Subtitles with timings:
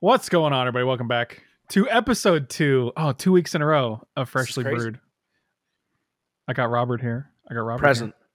[0.00, 0.84] What's going on, everybody?
[0.84, 2.92] Welcome back to episode two.
[2.96, 4.62] Oh, two weeks in a row of Freshly.
[4.64, 5.00] Brewed.
[6.46, 7.30] I got Robert here.
[7.50, 8.14] I got Robert Present.
[8.16, 8.26] here.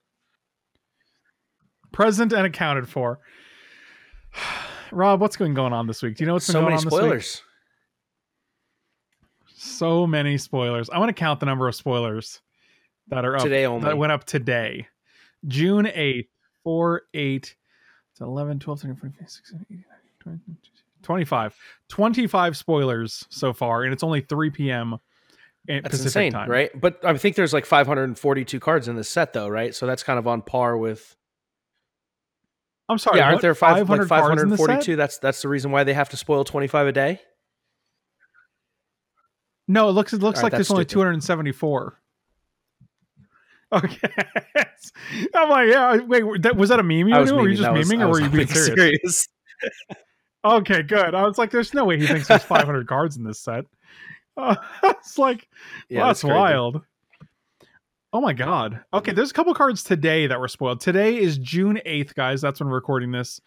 [1.92, 3.20] Present and accounted for.
[4.92, 6.16] Rob, what's going going on this week?
[6.16, 7.00] Do you know what's been So going many on this week?
[7.00, 7.42] spoilers.
[9.56, 10.90] So many spoilers.
[10.90, 12.40] I want to count the number of spoilers
[13.08, 13.86] that are up Today only.
[13.86, 14.86] that went up today.
[15.48, 16.28] June 8th,
[16.62, 17.56] 4, 8,
[18.12, 19.84] it's 11, 12, 13, 14, 15, 16, 18,
[20.26, 20.58] 19, 20,
[21.04, 21.54] 25.
[21.88, 24.96] 25 spoilers so far, and it's only 3 p.m.
[25.66, 26.50] That's Pacific insane, time.
[26.50, 26.70] right?
[26.78, 29.74] But I think there's like 542 cards in this set, though, right?
[29.74, 31.16] So that's kind of on par with.
[32.88, 33.18] I'm sorry.
[33.18, 33.42] yeah, aren't what?
[33.42, 34.66] there five, 500 like cards in the set?
[34.66, 34.96] 542?
[34.96, 37.20] That's that's the reason why they have to spoil 25 a day.
[39.66, 40.92] No, it looks it looks All right, like there's only stupid.
[40.92, 42.00] 274.
[43.72, 44.08] Okay.
[45.34, 47.42] I'm like, yeah, wait, that, was that a meme you I were was doing?
[47.42, 49.28] Were you just That was- or were you being being serious?
[50.44, 51.14] Okay, good.
[51.14, 53.64] I was like, there's no way he thinks there's 500 cards in this set.
[54.36, 55.48] Uh, it's like,
[55.88, 56.82] Yeah, well, that's wild.
[58.12, 58.80] Oh my god.
[58.92, 60.80] Okay, there's a couple cards today that were spoiled.
[60.80, 62.40] Today is June 8th, guys.
[62.40, 63.40] That's when we're recording this.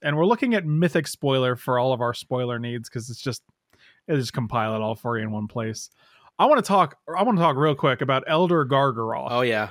[0.00, 3.42] And we're looking at Mythic Spoiler for all of our spoiler needs because it's just
[4.06, 5.90] it just compile it all for you in one place.
[6.38, 9.28] I want to talk I want to talk real quick about Elder Gargaroth.
[9.30, 9.70] Oh yeah.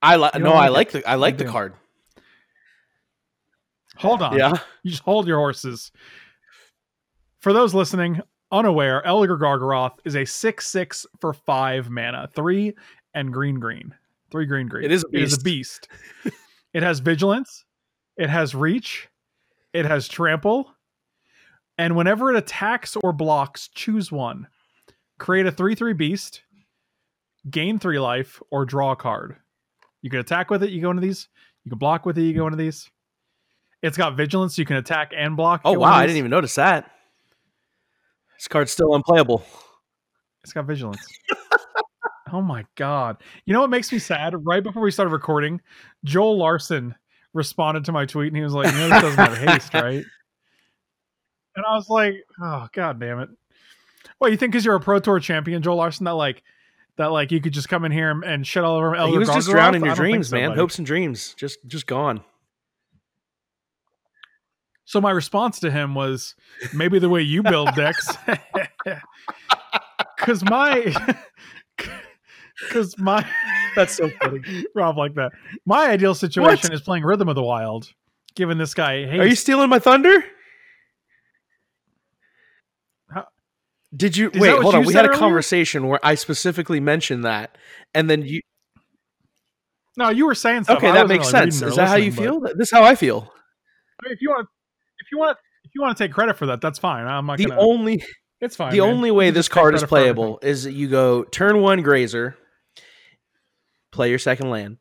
[0.00, 1.74] I like You no, don't I like the I like the card.
[3.98, 4.36] Hold on.
[4.38, 5.90] Yeah, You just hold your horses.
[7.40, 12.74] For those listening, unaware, Elder Gargaroth is a 6 6 for 5 mana, 3
[13.14, 13.94] and green green.
[14.30, 14.84] 3 green green.
[14.84, 15.88] It is a It is a beast.
[16.74, 17.64] it has vigilance,
[18.16, 19.08] it has reach,
[19.72, 20.72] it has trample,
[21.78, 24.46] and whenever it attacks or blocks, choose one.
[25.18, 26.42] Create a 3 3 beast,
[27.50, 29.36] gain 3 life, or draw a card.
[30.02, 31.28] You can attack with it, you go into these.
[31.64, 32.90] You can block with it, you go into these.
[33.86, 35.60] It's got vigilance, you can attack and block.
[35.64, 36.90] Oh wow, I didn't even notice that.
[38.36, 39.44] This card's still unplayable.
[40.42, 41.06] It's got vigilance.
[42.32, 43.18] oh my god!
[43.44, 44.34] You know what makes me sad?
[44.44, 45.60] Right before we started recording,
[46.04, 46.96] Joel Larsson
[47.32, 50.04] responded to my tweet and he was like, "You know this doesn't have haste, right?"
[51.54, 53.28] And I was like, "Oh god damn it!"
[54.20, 56.42] Well, you think because you're a pro tour champion, Joel Larsson, that like
[56.96, 59.10] that like you could just come in here and, and shit all over him.
[59.10, 60.50] he was just drowning your dreams, so, man.
[60.50, 60.60] buddy.
[60.60, 62.22] Hopes and dreams, just just gone.
[64.86, 66.34] So my response to him was
[66.72, 68.08] maybe the way you build decks,
[70.16, 70.94] because my,
[72.60, 73.26] because my.
[73.76, 74.64] That's so funny.
[74.74, 75.32] Rob like that.
[75.66, 77.92] My ideal situation is playing Rhythm of the Wild,
[78.34, 80.24] Given this guy hey Are you stealing my thunder?
[83.94, 84.62] Did you that wait?
[84.62, 84.84] Hold on.
[84.84, 85.18] We had a earlier?
[85.18, 87.56] conversation where I specifically mentioned that,
[87.94, 88.40] and then you.
[89.96, 90.78] No, you were saying stuff.
[90.78, 91.62] Okay, that makes really sense.
[91.62, 92.40] Is that how you listening, feel?
[92.56, 93.32] This is how I feel.
[94.02, 94.48] but- If you want,
[95.06, 97.06] if you want, if you want to take credit for that, that's fine.
[97.06, 97.60] I'm not The gonna.
[97.60, 98.02] only
[98.40, 98.72] it's fine.
[98.72, 98.88] the man.
[98.90, 100.14] only way this card is credit for everything.
[100.14, 102.36] playable is that you go turn one grazer,
[103.92, 104.78] play your second land,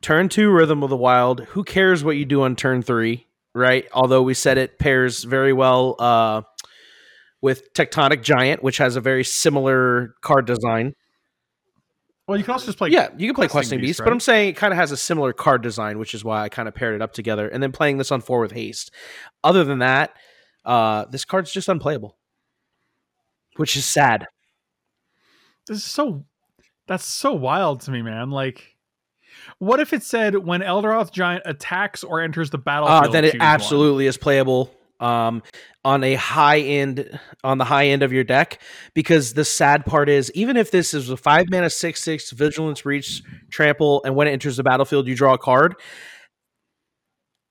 [0.00, 1.40] turn two rhythm of the wild.
[1.50, 3.86] Who cares what you do on turn three, right?
[3.92, 6.42] Although we said it pairs very well uh,
[7.40, 10.94] with Tectonic Giant, which has a very similar card design.
[12.26, 12.90] Well, you can also just play.
[12.90, 14.06] yeah, you can play Questing Beast, Beast, right?
[14.06, 16.48] but I'm saying it kind of has a similar card design, which is why I
[16.48, 17.48] kind of paired it up together.
[17.48, 18.92] And then playing this on four with haste.
[19.42, 20.14] Other than that,
[20.64, 22.16] uh, this card's just unplayable,
[23.56, 24.26] which is sad.
[25.66, 26.24] This is so.
[26.88, 28.30] That's so wild to me, man.
[28.30, 28.76] Like,
[29.58, 33.38] what if it said when Elderoth Giant attacks or enters the Uh, then it choose
[33.40, 33.48] one?
[33.48, 35.42] absolutely is playable um,
[35.84, 38.62] on a high end on the high end of your deck
[38.94, 42.86] because the sad part is even if this is a five mana six six vigilance
[42.86, 45.74] reach trample and when it enters the battlefield you draw a card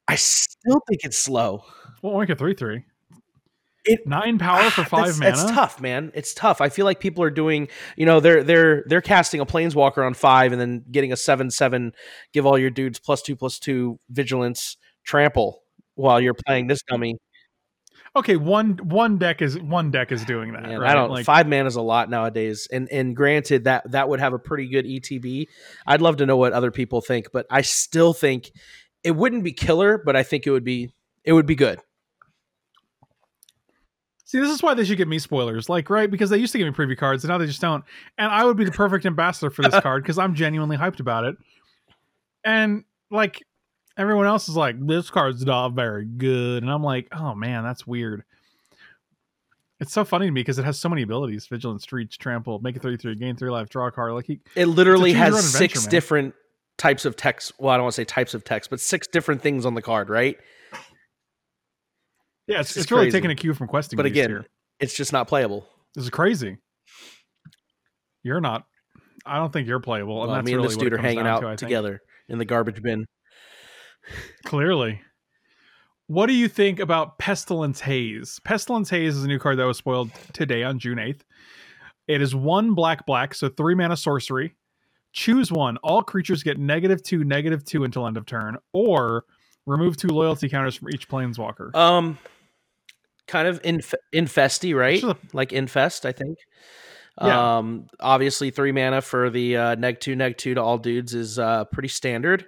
[0.07, 1.63] i still think it's slow
[2.01, 2.85] Well, make it three three.
[3.83, 5.29] It- nine power for five That's- mana.
[5.31, 6.11] It's tough, man.
[6.13, 6.61] It's tough.
[6.61, 7.67] I feel like people are doing,
[7.97, 11.49] you know, they're they're they're casting a planeswalker on five and then getting a seven
[11.49, 11.93] seven,
[12.31, 15.63] give all your dudes plus two plus two vigilance trample
[15.95, 17.15] while you're playing this dummy.
[18.13, 20.63] Okay, one one deck is one deck is doing that.
[20.63, 20.91] Man, right?
[20.91, 21.09] I don't.
[21.09, 24.39] like five mana is a lot nowadays, and and granted that that would have a
[24.39, 25.47] pretty good ETB.
[25.87, 28.51] I'd love to know what other people think, but I still think
[29.03, 30.93] it wouldn't be killer, but I think it would be
[31.23, 31.79] it would be good.
[34.25, 36.57] See, this is why they should give me spoilers, like right because they used to
[36.57, 37.83] give me preview cards, and now they just don't.
[38.17, 41.23] And I would be the perfect ambassador for this card because I'm genuinely hyped about
[41.23, 41.35] it.
[42.43, 43.41] And like
[43.97, 47.85] everyone else is like, this card's not very good, and I'm like, oh man, that's
[47.85, 48.23] weird.
[49.79, 52.75] It's so funny to me because it has so many abilities: vigilance, reach, trample, make
[52.75, 54.13] it three three, gain three life, draw a card.
[54.13, 55.91] Like he, It literally has six man.
[55.91, 56.35] different
[56.77, 57.53] types of text.
[57.57, 59.81] Well, I don't want to say types of text, but six different things on the
[59.81, 60.37] card, right?
[62.47, 63.97] Yeah, it's, This it's really taking a cue from questing.
[63.97, 64.45] But again, here.
[64.79, 65.67] It's just not playable.
[65.95, 66.57] this is crazy.
[68.23, 68.65] You're not.
[69.25, 71.25] I don't think you're playable, and Well, that's me and really this dude are hanging
[71.25, 73.05] out to, together in the garbage bin.
[74.45, 75.01] Clearly.
[76.07, 78.39] What do you think about Pestilent Haze?
[78.43, 81.21] Pestilent Haze is a new card that was spoiled today on June 8th.
[82.07, 84.55] It is one black black, so three mana sorcery.
[85.13, 85.77] Choose one.
[85.77, 89.23] All creatures get negative two, negative two until end of turn, or
[89.65, 91.73] remove two loyalty counters from each planeswalker.
[91.75, 92.17] Um,
[93.27, 95.01] kind of inf- infesty, right?
[95.33, 96.37] Like infest, I think.
[97.21, 97.57] Yeah.
[97.57, 101.37] Um, obviously three mana for the uh, neg two, neg two to all dudes is
[101.37, 102.45] uh pretty standard.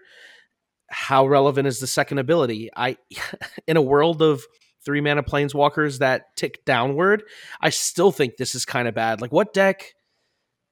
[0.94, 2.70] How relevant is the second ability?
[2.76, 2.98] I,
[3.68, 4.44] in a world of
[4.86, 7.24] three mana planeswalkers that tick downward,
[7.62, 9.22] I still think this is kind of bad.
[9.22, 9.94] Like, what deck?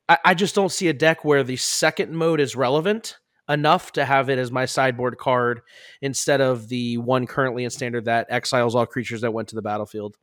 [0.07, 3.17] I, I just don't see a deck where the second mode is relevant
[3.49, 5.61] enough to have it as my sideboard card
[6.01, 9.61] instead of the one currently in standard that exiles all creatures that went to the
[9.61, 10.15] battlefield.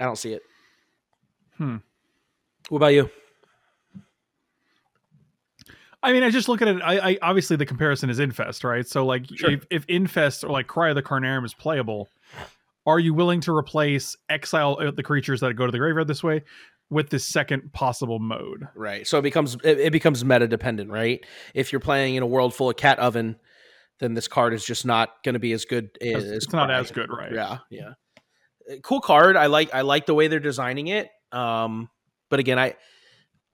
[0.00, 0.42] I don't see it.
[1.56, 1.76] Hmm.
[2.68, 3.10] What about you?
[6.02, 6.80] I mean, I just look at it.
[6.82, 8.86] I, I obviously the comparison is Infest, right?
[8.86, 9.50] So like, Sure.
[9.50, 12.08] if, if Infest or like Cry of the Carnarium is playable,
[12.86, 16.22] are you willing to replace exile uh, the creatures that go to the graveyard this
[16.22, 16.42] way
[16.88, 18.66] with this second possible mode?
[18.76, 19.06] Right.
[19.06, 21.24] So it becomes it, it becomes meta dependent, right?
[21.54, 23.36] If you're playing in a world full of cat oven,
[23.98, 26.78] then this card is just not going to be as good as It's not Cry.
[26.78, 27.32] as good, right?
[27.32, 27.88] Yeah, yeah.
[28.70, 29.36] Uh, Cool card.
[29.36, 31.08] I like I like the way they're designing it.
[31.32, 31.90] Um,
[32.30, 32.74] but again, I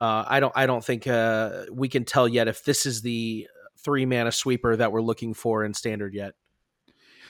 [0.00, 3.49] uh, I don't I don't think uh, we can tell yet if this is the
[3.79, 6.35] three mana sweeper that we're looking for in standard yet.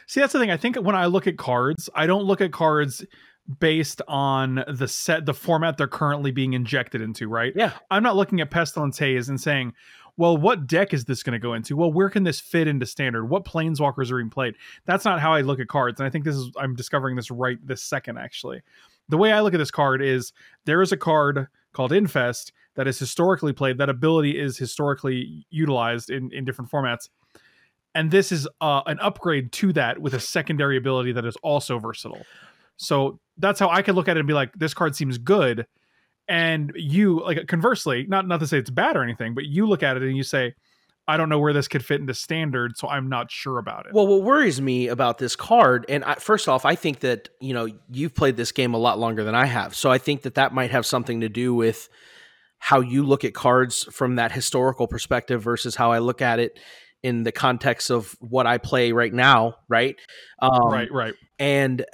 [0.06, 0.50] See, that's the thing.
[0.50, 3.04] I think when I look at cards, I don't look at cards
[3.58, 7.52] based on the set, the format they're currently being injected into, right?
[7.54, 7.72] Yeah.
[7.90, 9.74] I'm not looking at Pestilent Haze and saying,
[10.16, 11.76] well, what deck is this going to go into?
[11.76, 13.26] Well, where can this fit into standard?
[13.26, 14.54] What planeswalkers are being played?
[14.84, 16.00] That's not how I look at cards.
[16.00, 18.62] And I think this is, I'm discovering this right this second, actually.
[19.08, 20.32] The way I look at this card is
[20.64, 23.78] there is a card called Infest that is historically played.
[23.78, 27.08] That ability is historically utilized in, in different formats.
[27.94, 31.78] And this is uh, an upgrade to that with a secondary ability that is also
[31.78, 32.24] versatile.
[32.76, 35.66] So that's how I could look at it and be like, this card seems good
[36.28, 39.82] and you like conversely not not to say it's bad or anything but you look
[39.82, 40.54] at it and you say
[41.06, 43.92] i don't know where this could fit into standard so i'm not sure about it
[43.92, 47.54] Well, what worries me about this card, and I, first off, I think that you
[47.54, 50.34] know you've played this game a lot longer than I have, so I think that
[50.34, 51.88] that might have something to do with
[52.58, 56.58] how you look at cards from that historical perspective versus how I look at it
[57.02, 59.96] in the context of what I play right now, right?
[60.40, 61.84] Um, right right And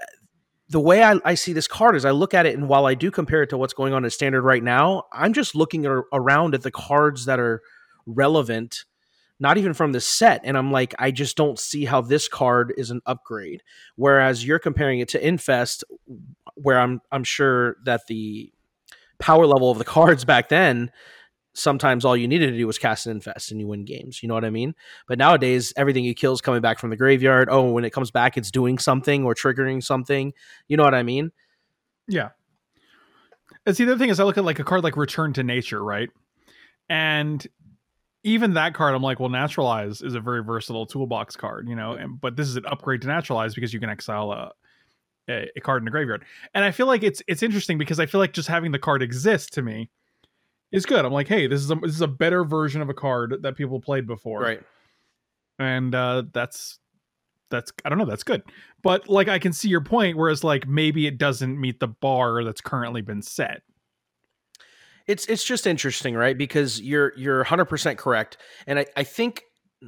[0.68, 2.94] the way I, I see this card is I look at it, and while I
[2.94, 6.04] do compare it to what's going on in standard right now, I'm just looking ar-
[6.12, 7.60] around at the cards that are
[8.06, 8.84] relevant,
[9.40, 10.42] not even from the set.
[10.44, 13.62] And I'm like, I just don't see how this card is an upgrade.
[13.96, 15.84] Whereas you're comparing it to Infest,
[16.54, 18.52] where I'm I'm sure that the
[19.18, 20.90] power level of the cards back then
[21.52, 24.22] sometimes all you needed to do was cast an infest and you win games.
[24.22, 24.72] You know what I mean?
[25.08, 27.48] But nowadays, everything you kill is coming back from the graveyard.
[27.50, 30.32] Oh, when it comes back, it's doing something or triggering something.
[30.68, 31.32] You know what I mean?
[32.10, 32.30] yeah
[33.64, 35.42] and see the other thing is i look at like a card like return to
[35.42, 36.10] nature right
[36.88, 37.46] and
[38.22, 41.92] even that card i'm like well naturalize is a very versatile toolbox card you know
[41.92, 44.52] and but this is an upgrade to naturalize because you can exile a
[45.30, 46.24] a, a card in the graveyard.
[46.54, 49.02] And i feel like it's it's interesting because i feel like just having the card
[49.02, 49.90] exist to me
[50.72, 51.04] is good.
[51.04, 53.56] I'm like hey this is a this is a better version of a card that
[53.56, 54.40] people played before.
[54.40, 54.62] Right.
[55.58, 56.78] and uh that's
[57.50, 58.42] that's i don't know that's good.
[58.82, 62.44] But like i can see your point whereas like maybe it doesn't meet the bar
[62.44, 63.62] that's currently been set
[65.06, 66.36] It's it's just interesting, right?
[66.36, 68.36] Because you're you're 100% correct.
[68.66, 69.42] And I, I think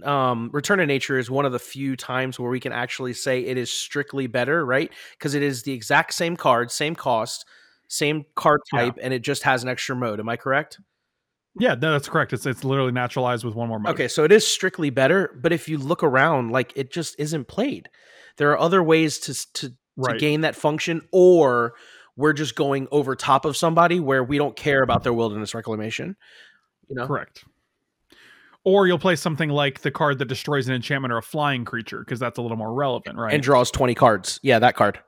[0.05, 3.41] um, Return to Nature is one of the few times where we can actually say
[3.41, 4.91] it is strictly better, right?
[5.19, 7.45] Because it is the exact same card, same cost,
[7.89, 8.81] same card Yeah.
[8.81, 10.19] type, and it just has an extra mode.
[10.21, 10.79] Am I correct?
[11.61, 14.33] yeah no, that's correct it's it's literally naturalized with one more mode Okay, so it
[14.33, 17.91] is strictly better, but if you look around, like it just isn't played.
[18.39, 21.75] There are other ways to to, to gain that function, or
[22.17, 26.17] we're just going over top of somebody where we don't care about their wilderness reclamation.
[26.89, 27.45] You know, correct
[28.65, 32.01] or you'll play something like the card that destroys an enchantment or a flying creature
[32.01, 34.39] because that's a little more relevant right and draws twenty cards.
[34.43, 35.01] Yeah, that card.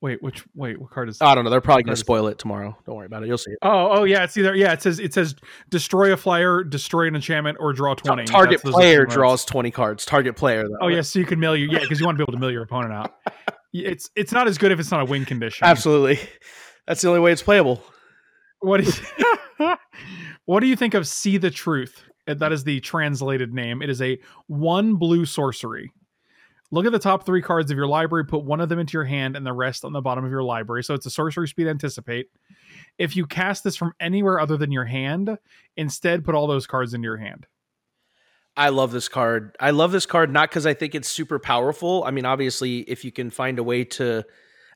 [0.00, 1.28] wait which wait what card is That?
[1.28, 1.50] I don't know.
[1.50, 2.76] They're probably going to spoil it tomorrow.
[2.86, 3.26] Don't worry about it.
[3.26, 3.58] You'll see it.
[3.62, 4.72] Oh, oh yeah, it's either yeah.
[4.72, 5.36] It says it says
[5.70, 8.24] destroy a flyer, destroy an enchantment, or draw twenty.
[8.24, 10.04] Target That's- player draws twenty cards.
[10.04, 10.64] Target player.
[10.64, 10.78] Though.
[10.82, 12.40] Oh yeah, so you can mill your yeah because you want to be able to
[12.40, 13.14] mill your opponent out.
[13.74, 15.66] It's it's not as good if it's not a win condition.
[15.66, 16.20] absolutely.
[16.86, 17.82] That's the only way it's playable.
[18.60, 19.76] What do you,
[20.44, 22.02] what do you think of See the Truth?
[22.26, 23.82] That is the translated name.
[23.82, 25.90] It is a one blue sorcery.
[26.70, 29.04] Look at the top three cards of your library, put one of them into your
[29.04, 30.82] hand and the rest on the bottom of your library.
[30.82, 32.28] So it's a sorcery speed anticipate.
[32.98, 35.36] If you cast this from anywhere other than your hand,
[35.76, 37.46] instead put all those cards into your hand.
[38.56, 39.56] I love this card.
[39.58, 42.04] I love this card not because I think it's super powerful.
[42.04, 44.24] I mean, obviously, if you can find a way to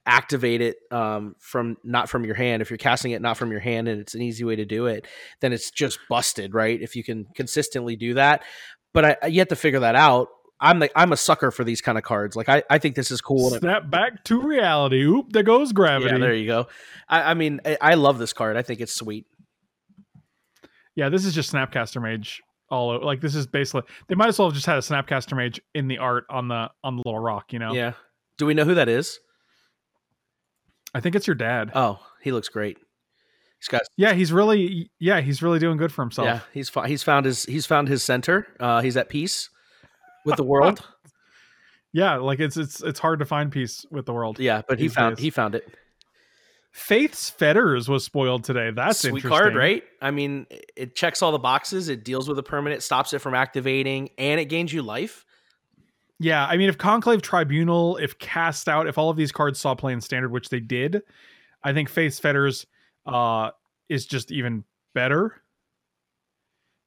[0.04, 3.60] activate it um, from not from your hand, if you're casting it not from your
[3.60, 5.06] hand, and it's an easy way to do it,
[5.40, 6.80] then it's just busted, right?
[6.80, 8.42] If you can consistently do that,
[8.92, 10.28] but I, I yet to figure that out.
[10.60, 12.34] I'm like I'm a sucker for these kind of cards.
[12.34, 13.50] Like I, I think this is cool.
[13.50, 15.02] Snap back to reality.
[15.02, 16.10] Oop, there goes gravity.
[16.10, 16.66] Yeah, there you go.
[17.08, 18.56] I, I mean, I, I love this card.
[18.56, 19.26] I think it's sweet.
[20.96, 23.04] Yeah, this is just Snapcaster Mage all over.
[23.04, 25.88] Like this is basically they might as well have just had a Snapcaster Mage in
[25.88, 27.52] the art on the on the little rock.
[27.52, 27.72] You know.
[27.72, 27.92] Yeah.
[28.36, 29.18] Do we know who that is?
[30.94, 31.72] I think it's your dad.
[31.74, 32.78] Oh, he looks great.
[33.60, 36.26] He's got yeah, he's really yeah, he's really doing good for himself.
[36.26, 36.40] yeah.
[36.54, 38.46] He's he's found his he's found his center.
[38.60, 39.50] Uh, he's at peace
[40.24, 40.80] with the world.
[41.90, 44.38] Yeah, like it's it's it's hard to find peace with the world.
[44.38, 45.22] yeah, but he found days.
[45.22, 45.66] he found it.
[46.78, 48.70] Faith's Fetters was spoiled today.
[48.70, 49.82] That's Sweet card, right?
[50.00, 51.88] I mean, it checks all the boxes.
[51.88, 55.24] It deals with a permanent, stops it from activating, and it gains you life.
[56.20, 59.74] Yeah, I mean, if Conclave Tribunal, if Cast Out, if all of these cards saw
[59.74, 61.02] play in Standard, which they did,
[61.62, 62.64] I think Faith's Fetters
[63.06, 63.50] uh,
[63.88, 65.42] is just even better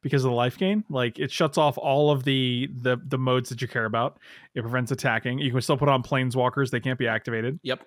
[0.02, 0.84] because of the life gain.
[0.90, 4.20] Like it shuts off all of the the the modes that you care about.
[4.56, 5.40] It prevents attacking.
[5.40, 7.60] You can still put on Planeswalkers; they can't be activated.
[7.64, 7.86] Yep,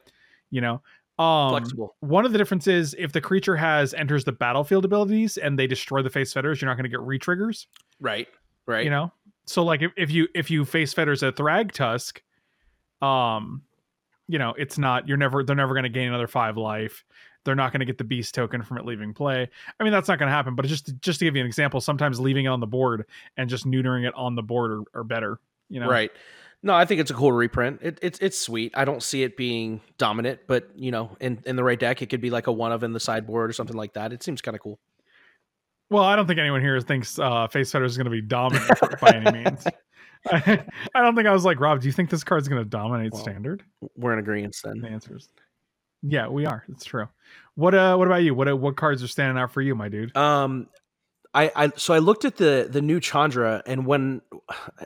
[0.50, 0.82] You know.
[1.18, 1.94] Um, flexible.
[2.00, 6.02] One of the differences if the creature has enters the battlefield abilities and they destroy
[6.02, 7.68] the Faith's Fetters, you're not going to get re-triggers.
[8.00, 8.26] Right,
[8.66, 8.84] right.
[8.84, 9.12] You know,
[9.46, 12.18] so like if, if you if you Faith's Fetters a Thragtusk,
[13.00, 13.62] um,
[14.26, 17.04] you know it's not you're never they're never going to gain another five life.
[17.44, 19.48] They're not going to get the beast token from it leaving play.
[19.78, 20.54] I mean that's not going to happen.
[20.54, 23.04] But just just to give you an example, sometimes leaving it on the board
[23.36, 25.38] and just neutering it on the board are, are better.
[25.68, 26.10] You know, Right.
[26.64, 27.80] No, I think it's a cool reprint.
[27.82, 28.72] It, it's it's sweet.
[28.74, 32.06] I don't see it being dominant, but you know, in, in the right deck, it
[32.08, 34.14] could be like a one of in the sideboard or something like that.
[34.14, 34.80] It seems kind of cool.
[35.90, 38.70] Well, I don't think anyone here thinks uh, Faith's Fetters is going to be dominant
[39.00, 39.66] by any means.
[40.32, 41.82] I, I don't think I was like Rob.
[41.82, 43.62] Do you think this card's going to dominate Well, standard?
[43.94, 44.90] We're in agreement The then.
[44.90, 45.28] answer is
[46.02, 46.64] yeah, we are.
[46.68, 47.08] It's true.
[47.56, 48.34] What uh, what about you?
[48.34, 50.16] What uh, what cards are standing out for you, my dude?
[50.16, 50.68] Um,
[51.34, 54.22] I, I so I looked at the the new Chandra, and when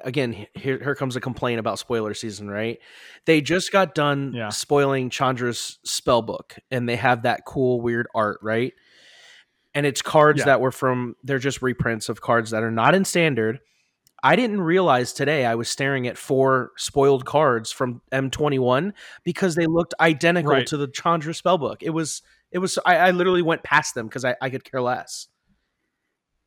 [0.04, 2.78] again here here comes a complaint about spoiler season, right?
[3.26, 4.48] They just got done Yeah.
[4.48, 8.72] spoiling Chandra's spell book, and they have that cool weird art, right?
[9.74, 10.46] And it's cards Yeah.
[10.46, 13.60] that were from they're just reprints of cards that are not in standard.
[14.24, 19.66] I didn't realize today I was staring at four spoiled cards from M21 because they
[19.66, 20.66] looked identical Right.
[20.66, 21.76] to the Chandra spellbook.
[21.82, 24.80] It was it was I, I literally went past them because I, I could care
[24.80, 25.28] less.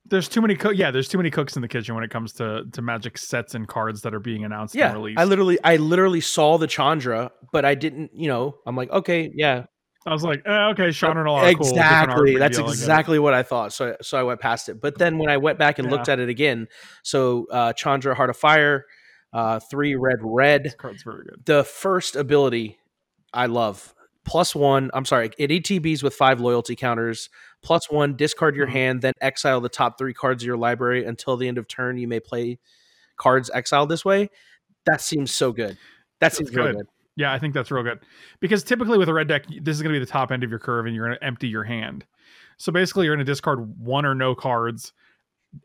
[0.06, 0.56] There's too many.
[0.56, 3.18] Co- yeah, there's too many cooks in the kitchen when it comes to to Magic
[3.18, 5.20] sets and cards that are being announced and Yeah, released.
[5.20, 8.12] I literally I literally saw the Chandra, but I didn't.
[8.14, 9.66] You know, I'm like, okay, yeah,
[10.06, 11.74] I was like, eh, okay, Sean and all are cool.
[11.74, 12.32] different art, exactly.
[12.34, 13.72] big That's I exactly what I thought.
[13.72, 14.82] So so I went past it.
[14.82, 16.68] But then when I went back and looked at it again,
[17.04, 18.86] so uh, Chandra, Heart of Fire,
[19.34, 20.64] uh, three red red.
[20.66, 21.46] This card's very good.
[21.46, 22.80] The first ability
[23.32, 23.94] I love.
[24.24, 27.30] Plus one, I'm sorry, it ETBs with five loyalty counters.
[27.64, 28.72] Plus one, discard your Mhm.
[28.72, 31.98] hand, then exile the top three cards of your library until the end of turn.
[31.98, 32.60] You may play
[33.18, 34.30] cards exiled this way.
[34.86, 35.78] That seems so good.
[36.20, 36.78] That seems really good.
[36.78, 36.88] good.
[37.16, 38.00] Yeah, I think that's real good
[38.40, 40.50] because typically with a red deck, this is going to be the top end of
[40.50, 42.06] your curve, and you're going to empty your hand.
[42.58, 44.94] So basically, you're going to discard one or no cards,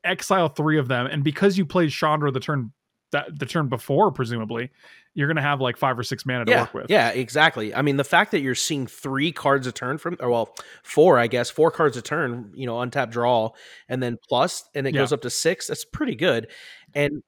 [0.02, 2.72] exile three of them, and because you played Chandra the turn
[3.12, 4.70] that the turn before, presumably,
[5.16, 6.86] you're going to have like five or six mana to yeah, work with.
[6.90, 7.74] Yeah, exactly.
[7.74, 11.18] I mean, the fact that you're seeing three cards a turn from, or well, four,
[11.18, 13.50] I guess, four cards a turn, you know, untap draw,
[13.88, 15.00] and then plus, and it Yeah.
[15.00, 15.68] goes up to six.
[15.68, 16.48] That's pretty good.
[16.94, 17.22] And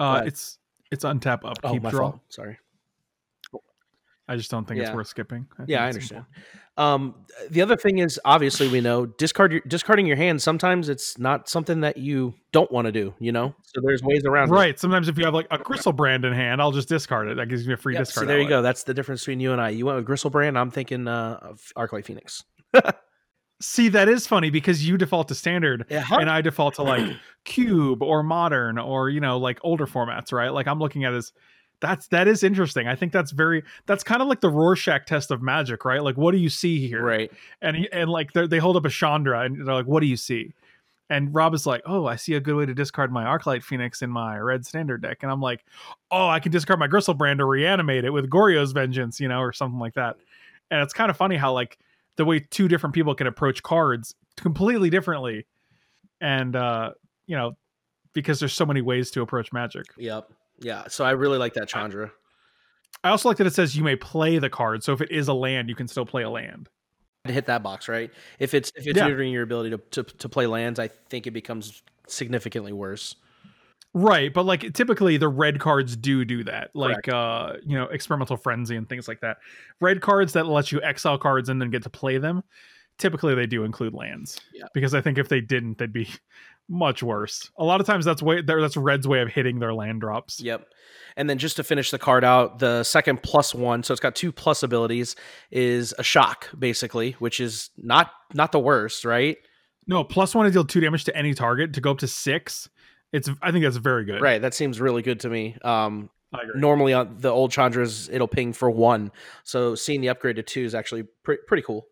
[0.00, 0.26] uh, ahead.
[0.26, 0.58] it's
[0.90, 2.10] it's untap up, oh, keep my draw.
[2.10, 2.20] fault.
[2.30, 2.58] Sorry.
[4.30, 5.46] I just don't think it's worth skipping.
[5.56, 6.24] think Yeah, I understand.
[6.76, 7.14] Um,
[7.50, 10.40] the other thing is, obviously, we know discard your discarding your hand.
[10.40, 13.12] Sometimes it's not something that you don't want to do.
[13.18, 14.48] You know, so there's ways around.
[14.48, 14.52] it.
[14.52, 14.78] Right.
[14.78, 17.36] Sometimes if you have like a Griselbrand in hand, I'll just discard it.
[17.36, 18.22] That gives me a free Yeah, discard.
[18.22, 18.62] so there you go.
[18.62, 19.70] That's the difference between you and I.
[19.70, 20.56] You went with Griselbrand.
[20.56, 22.44] I'm thinking uh, of Arclight Phoenix.
[23.62, 27.14] See, that is funny because you default to standard Yeah, and I default to like
[27.44, 30.48] cube or modern or you know like older formats, right?
[30.48, 31.32] Like I'm looking at as
[31.80, 32.86] that's that is interesting.
[32.88, 36.02] I think that's very that's kind of like the Rorschach test of magic, right?
[36.02, 37.02] Like what do you see here?
[37.02, 37.32] right.
[37.62, 40.16] And he- and like they're- hold up a Chandra and they're like, what do you
[40.16, 40.52] see?
[41.08, 44.00] And Rob is like, oh, I see a good way to discard my Arclight Phoenix
[44.00, 45.18] in my red standard deck.
[45.22, 45.64] And I'm like,
[46.12, 49.52] oh, I can discard my Griselbrand to reanimate it with Goryo's Vengeance, you know, or
[49.52, 50.16] something like that.
[50.70, 51.78] And it's kind of funny how like
[52.16, 55.46] the way two different people can approach cards completely differently.
[56.20, 56.92] And uh,
[57.26, 57.56] you know,
[58.12, 59.86] because there's so many ways to approach magic.
[59.96, 60.30] Yep.
[60.60, 60.84] Yeah.
[60.88, 62.12] So I really like that Chandra.
[63.02, 64.82] I also like that it says you may play the card.
[64.84, 66.68] So if it is a land, you can still play a land.
[67.26, 68.10] To hit that box, right?
[68.38, 69.08] If it's if it's Yeah.
[69.08, 73.16] your ability to, to to play lands, I think it becomes significantly worse.
[73.92, 78.36] Right, but like typically the red cards do do that, like uh, you know, experimental
[78.36, 79.38] frenzy and things like that.
[79.80, 82.42] Red cards that let you exile cards and then get to play them.
[82.98, 84.40] Typically, they do include lands.
[84.54, 84.66] Yeah.
[84.74, 86.08] Because I think if they didn't, they'd be
[86.70, 87.50] much worse.
[87.58, 90.40] A lot of times, that's way that's Red's way of hitting their land drops.
[90.40, 90.66] Yep.
[91.16, 94.14] And then just to finish the card out, the second plus one, so it's got
[94.14, 95.16] two plus abilities,
[95.50, 99.36] is a shock, basically, which is not not the worst, right?
[99.86, 102.68] No, plus one to deal two damage to any target to go up to six.
[103.12, 104.22] It's I think that's very good.
[104.22, 104.40] Right.
[104.40, 105.56] That seems really good to me.
[105.62, 106.10] Um,
[106.54, 109.10] normally on the old Chandras, it'll ping for one.
[109.42, 111.86] So seeing the upgrade to two is actually pre- pretty cool.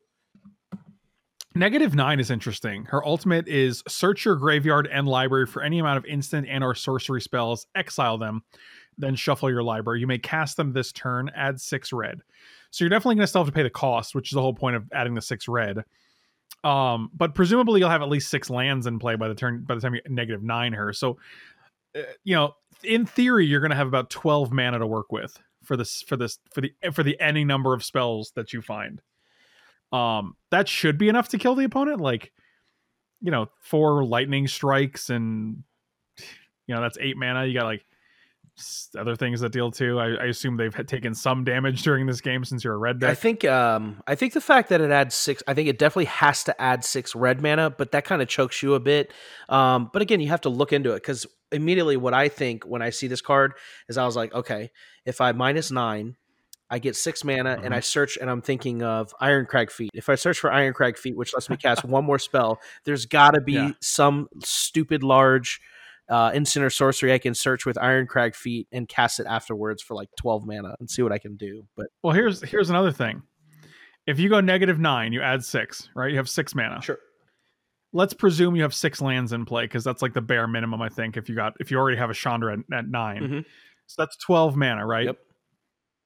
[1.59, 2.85] Negative nine is interesting.
[2.85, 6.73] Her ultimate is search your graveyard and library for any amount of instant and or
[6.73, 8.45] sorcery spells, exile them,
[8.97, 9.99] then shuffle your library.
[9.99, 12.21] You may cast them this turn, add six red.
[12.71, 14.55] So you're definitely going to still have to pay the cost, which is the whole
[14.55, 15.83] point of adding the six red.
[16.63, 19.75] Um, but presumably you'll have at least six lands in play by the turn by
[19.75, 20.93] the time you negative nine her.
[20.93, 21.19] So
[21.97, 25.37] uh, you know, in theory, you're going to have about twelve mana to work with
[25.65, 29.03] for this for this for the for the any number of spells that you find
[29.93, 32.33] um that should be enough to kill the opponent like
[33.21, 35.63] you know four lightning strikes and
[36.67, 37.85] you know that's eight mana you got like
[38.99, 42.45] other things that deal too i, I assume they've taken some damage during this game
[42.45, 43.11] since you're a red deck.
[43.11, 46.07] I think um I think the fact that it adds six I think it definitely
[46.07, 49.13] has to add six red mana, but that kind of chokes you a bit.
[49.49, 52.83] Um but again, you have to look into it because immediately what I think when
[52.83, 53.55] I see this card
[53.89, 54.71] is I was like, okay,
[55.05, 56.17] if I minus nine,
[56.71, 57.73] I get six mana and Mm-hmm.
[57.75, 59.91] I search and I'm thinking of Irencrag Feat.
[59.95, 63.41] If I search for Irencrag Feat, which lets me cast one more spell, there's gotta
[63.41, 63.71] be Yeah.
[63.81, 65.61] some stupid large
[66.11, 69.95] uh, instant or sorcery I can search with Irencrag Feat and cast it afterwards for
[69.95, 71.67] like 12 mana and see what I can do.
[71.77, 73.23] But well here's here's another thing
[74.07, 76.99] if you go negative nine you add six right you have six mana sure.
[77.93, 80.89] let's presume you have six lands in play because that's like the bare minimum i
[80.89, 83.45] think if you got if you already have a chandra at, at 9 Mhm.
[83.87, 85.19] so that's 12 mana right Yep.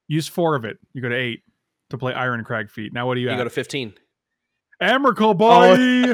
[0.09, 1.43] Use four of it you go to eight
[1.91, 3.39] to play irencrag feat now what do you, You add?
[3.39, 3.95] go to 15.
[4.83, 5.35] Emrakul, oh.
[5.35, 6.13] boy.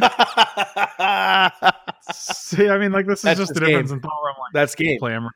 [1.00, 1.70] Oh.
[2.12, 4.10] See, I mean, like this is That's just the his difference in thought.
[4.22, 4.98] Like, That's game.
[4.98, 5.30] play Emrakul.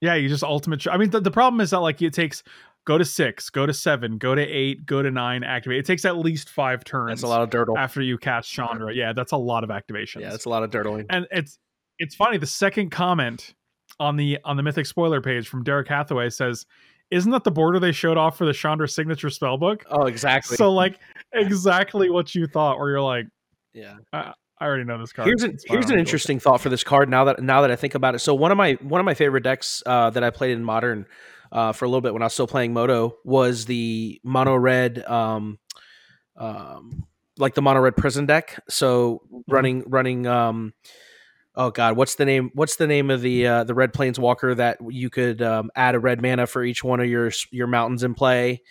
[0.00, 0.86] yeah, you just ultimate.
[0.86, 2.42] I mean, the, the problem is that like it takes
[2.86, 5.78] go to six, go to seven, go to eight, go to nine, activate.
[5.78, 7.10] It takes at least five turns.
[7.10, 7.76] That's a lot of dirtle.
[7.76, 8.94] after you cast Chandra.
[8.94, 10.20] Yeah, that's a lot of activations.
[10.20, 11.06] Yeah, that's a lot of dirtling.
[11.10, 11.58] and it's
[11.98, 12.38] it's funny.
[12.38, 13.54] The second comment
[13.98, 16.64] on the on the Mythic spoiler page from Derek Hathaway says,
[17.10, 20.56] "Isn't that the border they showed off for the Chandra signature spellbook?" Oh, exactly.
[20.56, 20.98] So like
[21.32, 22.78] exactly what you thought.
[22.78, 23.26] Where you're like,
[23.72, 23.96] yeah.
[24.60, 25.28] I already know this card.
[25.28, 27.08] Here's an here's an interesting thought for this card.
[27.08, 29.14] Now that now that I think about it, so one of my one of my
[29.14, 31.06] favorite decks uh, that I played in modern
[31.52, 35.04] uh, for a little bit when I was still playing Moto was the mono red,
[35.04, 35.58] um,
[36.36, 38.60] um, like the mono red prison deck.
[38.68, 40.26] So running running.
[40.26, 40.74] Um,
[41.58, 42.50] oh God, what's the name?
[42.54, 45.98] What's the name of the uh, the red planeswalker that you could um, add a
[45.98, 48.62] red mana for each one of your your mountains in play?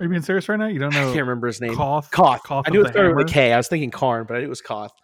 [0.00, 0.66] Are you being serious right now?
[0.66, 1.10] You don't know?
[1.10, 1.74] I can't remember his name.
[1.74, 2.10] Koth?
[2.10, 2.42] Koth.
[2.42, 3.48] Koth I knew it started with a Hammer?
[3.48, 3.52] K.
[3.52, 4.92] I was thinking Karn, but I knew it was Koth.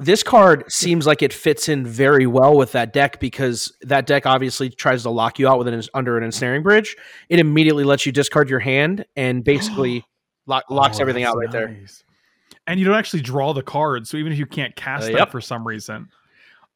[0.00, 4.26] This card seems like it fits in very well with that deck because that deck
[4.26, 6.96] obviously tries to lock you out with an under an ensnaring bridge.
[7.28, 10.04] It immediately lets you discard your hand and basically
[10.46, 11.76] lock, locks Oh, everything out right there.
[12.66, 15.30] And you don't actually draw the card, so even if you can't cast Uh, that
[15.30, 16.08] for some reason.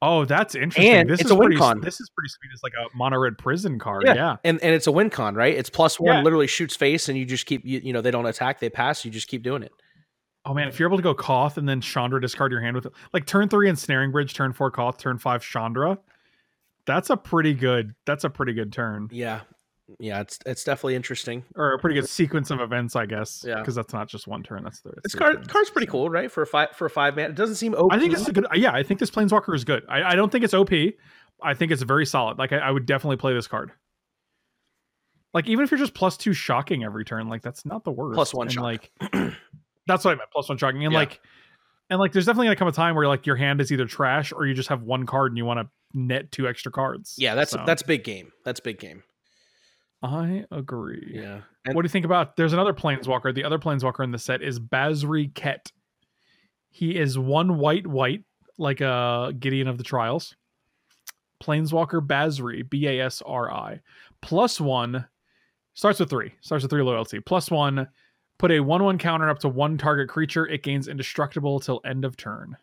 [0.03, 0.93] Oh, that's interesting.
[0.95, 1.81] And this is a win pretty, con.
[1.81, 2.51] This is pretty sweet.
[2.53, 4.03] It's like a mono red prison card.
[4.05, 4.15] Yeah.
[4.15, 4.37] Yeah.
[4.45, 5.55] And and it's a win con, right?
[5.55, 6.23] It's plus one, Yeah.
[6.23, 9.05] literally shoots face, and you just keep you, you know they don't attack, they pass,
[9.05, 9.73] you just keep doing it.
[10.45, 12.87] Oh man, if you're able to go Koth and then Chandra discard your hand with
[12.87, 15.99] it, like turn three and Snaring bridge, turn four Koth, turn five Chandra,
[16.85, 17.95] that's a pretty good.
[18.05, 19.41] That's a pretty good turn Yeah,
[20.01, 21.44] yeah, it's it's definitely interesting.
[21.55, 23.44] or a pretty good sequence of events, I guess.
[23.46, 23.61] Yeah.
[23.61, 24.64] because that's not just one turn.
[24.64, 24.90] That's the.
[24.90, 25.92] it's This card turns, card's pretty so.
[25.92, 26.31] cool, right?
[26.31, 27.92] For a five for a five man, it doesn't seem OP.
[27.92, 28.46] I think this is a good.
[28.46, 29.85] Uh, yeah, I think this Planeswalker is good.
[29.88, 30.70] I, I don't think it's OP.
[31.42, 32.38] I think it's very solid.
[32.38, 33.70] Like I, I would definitely play this card.
[35.35, 38.14] Like even if you're just plus two shocking every turn, like that's not the worst.
[38.14, 38.62] Plus one And, shock.
[38.62, 38.90] Like
[39.87, 40.31] that's what I meant.
[40.33, 40.99] Plus one shocking, and Yeah.
[40.99, 41.20] like,
[41.90, 44.33] and like, there's definitely gonna come a time where like your hand is either trash
[44.33, 47.14] or you just have one card and you want to net two extra cards.
[47.18, 48.33] yeah, that's So, that's big game.
[48.44, 49.03] That's big game.
[50.03, 51.11] I agree.
[51.15, 52.37] Yeah, and What do you think about?
[52.37, 53.35] There's another planeswalker.
[53.35, 55.73] The other planeswalker in the set is Basri Ket.
[56.71, 58.25] He is one white, white,
[58.59, 60.37] like a Gideon of the Trials.
[61.43, 63.81] Planeswalker Basri, B A S R I.
[64.23, 65.07] Plus one,
[65.75, 66.33] starts with three.
[66.41, 67.21] Starts with three loyalty.
[67.21, 67.89] Plus one,
[68.39, 70.47] put a 1 1 counter up to one target creature.
[70.47, 72.57] It gains indestructible till end of turn.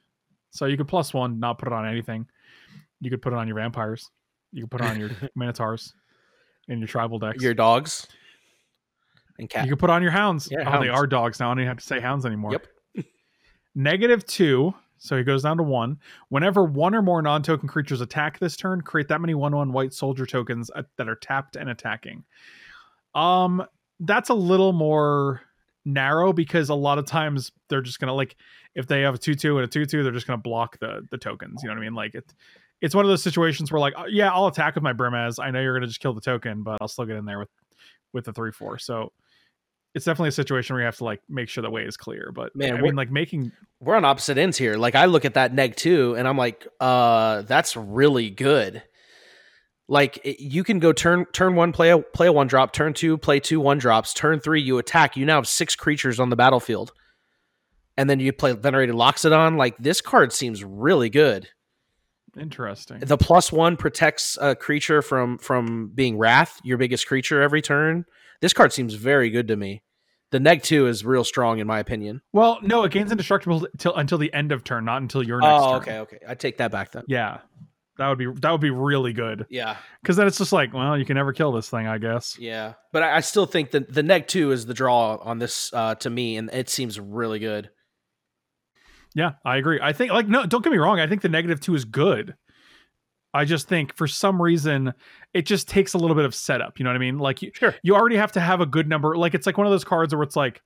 [0.51, 2.27] So you could plus one, not put it on anything.
[3.01, 4.09] You could put it on your vampires.
[4.51, 5.93] You could put it on your minotaurs.
[6.67, 7.43] In your tribal decks.
[7.43, 8.07] Your dogs
[9.39, 9.65] and cat.
[9.65, 10.49] You can put on your hounds.
[10.51, 11.47] Yeah, oh, they are dogs now.
[11.47, 12.51] I don't even have to say hounds anymore.
[12.95, 13.05] Yep.
[13.75, 14.73] Negative two.
[14.97, 15.97] So he goes down to one.
[16.29, 19.73] Whenever one or more non token creatures attack this turn, create that many 1 1
[19.73, 22.23] white soldier tokens that are tapped and attacking.
[23.13, 23.65] Um,
[23.99, 25.41] That's a little more
[25.83, 28.37] narrow because a lot of times they're just going to, like,
[28.75, 30.79] if they have a 2 2 and a 2 2, they're just going to block
[30.79, 31.61] the, the tokens.
[31.61, 31.95] You know what I mean?
[31.95, 32.33] Like, it,
[32.83, 35.41] it's one of those situations where, like, uh, yeah, I'll attack with my Brimaz.
[35.43, 37.39] I know you're going to just kill the token, but I'll still get in there
[37.39, 37.49] with,
[38.11, 38.77] with the 3 4.
[38.77, 39.13] So
[39.95, 42.31] it's definitely a situation where you have to like make sure the way is clear.
[42.35, 44.75] But Man, I mean, like making We're on opposite ends here.
[44.75, 48.83] Like I look at that neg two, and I'm like, uh, that's really good.
[49.87, 52.73] Like it- you can go turn turn one, play a play a one drop.
[52.73, 54.13] Turn two, play two one drops.
[54.13, 55.15] Turn three, you attack.
[55.15, 56.91] You now have six creatures on the battlefield,
[57.95, 59.57] and then you play venerated loxodon.
[59.57, 61.47] Like this card seems really good.
[62.39, 62.99] Interesting.
[62.99, 68.05] The plus one protects a creature from from being wrath, your biggest creature every turn.
[68.41, 69.83] This card seems very good to me.
[70.31, 72.21] The neg two is real strong in my opinion.
[72.33, 75.53] Well, no, it gains indestructible till until the end of turn, not until your next
[75.53, 75.81] Oh, turn.
[75.81, 76.17] okay, okay.
[76.27, 77.03] I take that back then.
[77.07, 77.39] Yeah.
[77.99, 79.45] That would be that would be really good.
[79.51, 82.35] Yeah, Because then it's just like, well, you can never kill this thing, I guess.
[82.39, 82.73] yeah.
[82.91, 85.93] But I, I still think that the neg two is the draw on this uh,
[85.95, 87.69] to me, and it seems really good.
[89.15, 89.79] Yeah, I agree.
[89.81, 90.99] I think like no, don't get me wrong.
[90.99, 92.35] I think the negative two is good.
[93.33, 94.93] I just think for some reason
[95.33, 96.77] it just takes a little bit of setup.
[96.79, 97.17] You know what I mean?
[97.17, 97.73] Like you, Sure.
[97.83, 99.15] you already have to have a good number.
[99.17, 100.61] Like it's like one of those cards where it's like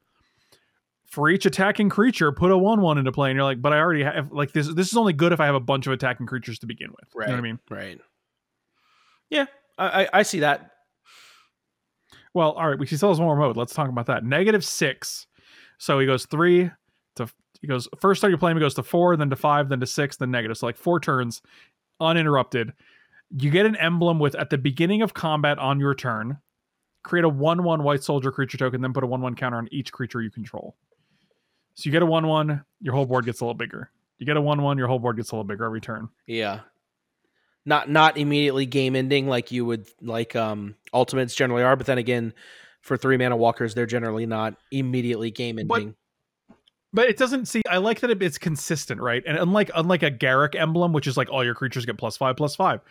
[1.06, 3.80] for each attacking creature, put a one one into play, and you're like, but I
[3.80, 4.68] already have like this.
[4.74, 7.10] This is only good if I have a bunch of attacking creatures to begin with.
[7.16, 7.60] You know what I mean?
[7.70, 8.00] Right.
[9.30, 9.46] Yeah,
[9.78, 10.72] I, I, I see that.
[12.34, 13.58] Well, all right, we can still has one more mode.
[13.58, 14.24] Let's talk about that.
[14.24, 15.28] Negative six.
[15.78, 16.70] So he goes three
[17.16, 17.28] to
[17.62, 19.88] he goes first start your playing, he goes to four, then to five, then to
[19.88, 20.58] six, then negative.
[20.58, 21.41] So like four turns,
[22.00, 22.74] uninterrupted.
[23.36, 26.38] You get an emblem with at the beginning of combat on your turn.
[27.04, 29.67] Create a one one white soldier creature token, then put a one one counter on
[29.72, 30.76] each creature you control.
[31.76, 33.91] So you get a one one, your whole board gets a little bigger.
[34.17, 36.10] You get a one one, your whole board gets a little bigger every turn.
[36.26, 36.62] Yeah.
[37.65, 41.98] Not not immediately game ending like you would like um ultimates generally are, but then
[41.98, 42.34] again,
[42.82, 45.67] for three mana walkers, they're generally not immediately game ending.
[45.67, 45.96] But
[46.95, 47.62] it doesn't see.
[47.69, 49.23] I like that it, it's consistent, right?
[49.28, 52.38] And unlike unlike a Garruk emblem, which is like all your creatures get plus five
[52.38, 52.82] plus five,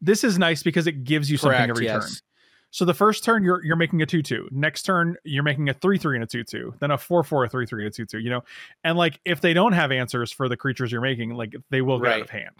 [0.00, 2.04] this is nice because it gives you something Correct, every yes.
[2.04, 2.12] turn.
[2.72, 4.48] So the first turn you're you're making a two two.
[4.52, 6.72] Next turn you're making a three three and a two two.
[6.78, 8.18] Then a four four, a three three, and a two two.
[8.18, 8.44] You know,
[8.84, 11.98] and like if they don't have answers for the creatures you're making, like they will
[11.98, 12.54] get out of hand.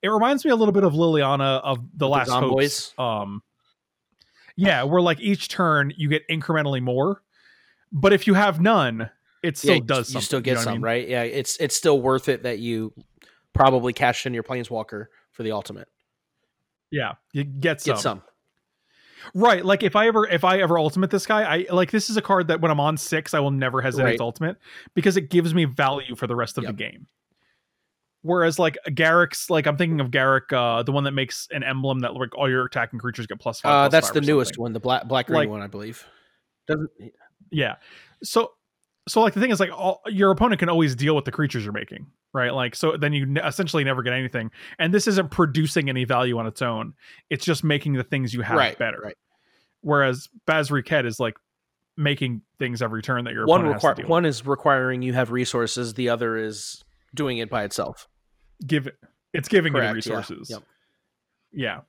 [0.00, 2.94] It reminds me a little bit of Liliana of the With last the Hopes.
[2.96, 3.42] Um,
[4.56, 7.22] yeah, where like each turn you get incrementally more,
[7.90, 9.10] but if you have none,
[9.42, 10.14] it still Yeah, does.
[10.14, 10.82] You still get know what I some, mean?
[10.82, 11.08] right?
[11.08, 12.92] Yeah, it's it's still worth it that you
[13.52, 15.88] probably cash in your planeswalker for the ultimate.
[16.90, 17.94] Yeah, you get some.
[17.94, 18.22] Get some.
[19.34, 19.64] Right.
[19.64, 22.22] Like if I ever if I ever ultimate this guy, I like this is a
[22.22, 24.16] card that when I'm on six, I will never hesitate Right.
[24.18, 24.56] to ultimate
[24.94, 26.72] because it gives me value for the rest of Yep.
[26.72, 27.06] the game.
[28.22, 32.00] Whereas like Garruk's like I'm thinking of Garrick, uh, the one that makes an emblem
[32.00, 33.70] that like all your attacking creatures get plus five.
[33.70, 34.62] Uh, plus that's five the newest something.
[34.62, 36.04] one, the black black green Like- one, I believe.
[36.66, 36.90] Doesn't
[37.50, 37.76] Yeah.
[38.24, 38.52] So
[39.08, 41.64] so like the thing is like all, your opponent can always deal with the creatures
[41.64, 42.54] you're making, right?
[42.54, 46.46] Like so then you essentially never get anything, and this isn't producing any value on
[46.46, 46.94] its own.
[47.30, 49.00] It's just making the things you have right better.
[49.02, 49.16] Right.
[49.80, 51.34] Whereas Basri Ket is like
[51.96, 55.12] making things every turn that your One opponent has to require one is requiring you
[55.12, 55.94] have resources.
[55.94, 56.82] The other is
[57.14, 58.08] doing it by itself.
[58.66, 58.96] give it
[59.34, 59.92] it's giving Correct, yeah.
[59.92, 60.62] resources Yep.
[61.52, 61.80] yeah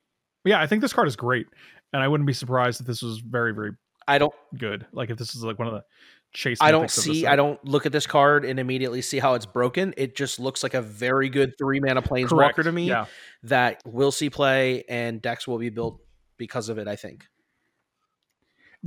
[0.45, 1.45] yeah i think this card is great
[1.93, 3.71] and i wouldn't be surprised if this was very very
[4.07, 5.83] I don't good like if this is like one of the
[6.33, 7.27] chase I don't mythics of the see.
[7.27, 9.93] I don't look at this card and immediately see how it's broken.
[9.97, 12.63] It just looks like a very good three mana planeswalker Correct.
[12.63, 13.05] to me yeah
[13.43, 15.99] that will see play and decks will be built
[16.37, 17.25] because of it, I think.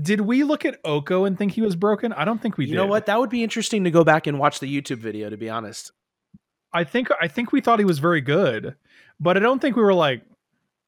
[0.00, 2.70] did we look at oko and think he was broken i don't think we did.
[2.70, 3.06] you did know what?
[3.06, 5.92] That would be interesting to go back and watch the YouTube video, to be honest.
[6.72, 8.74] i think i think we thought he was very good
[9.20, 10.22] but i don't think we were like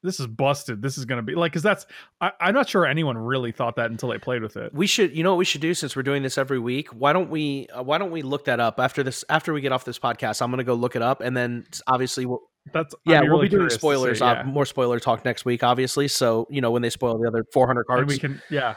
[0.02, 1.84] this is busted this is gonna be like because that's
[2.20, 5.16] I, i'm not sure anyone really thought that until they played with it We should,
[5.16, 6.88] you know, what we should do since we're doing this every week.
[6.90, 7.66] Why don't we?
[7.68, 9.24] Uh, why don't we look that up after this?
[9.28, 11.66] After we get off this podcast, I'm going to go look it up, and then
[11.86, 14.20] obviously, we'll, that's yeah, we'll be doing to see, spoilers.
[14.20, 14.40] yeah.
[14.42, 16.06] Uh, more spoiler talk next week, obviously.
[16.08, 18.76] So you know when they spoil the other 400 and cards, we can yeah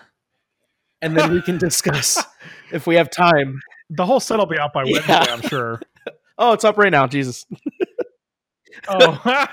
[1.04, 2.24] and then we can discuss
[2.72, 3.60] if we have time.
[3.90, 4.94] the whole set will be out by Yeah.
[5.08, 5.82] wednesday i'm sure
[6.38, 7.06] Oh, it's up right now.
[7.06, 7.46] Jesus.
[8.88, 9.20] Oh,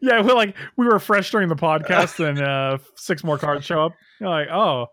[0.00, 0.22] yeah.
[0.22, 3.92] We're like we were fresh during the podcast, and uh, six more cards show up.
[4.20, 4.86] You're like, oh,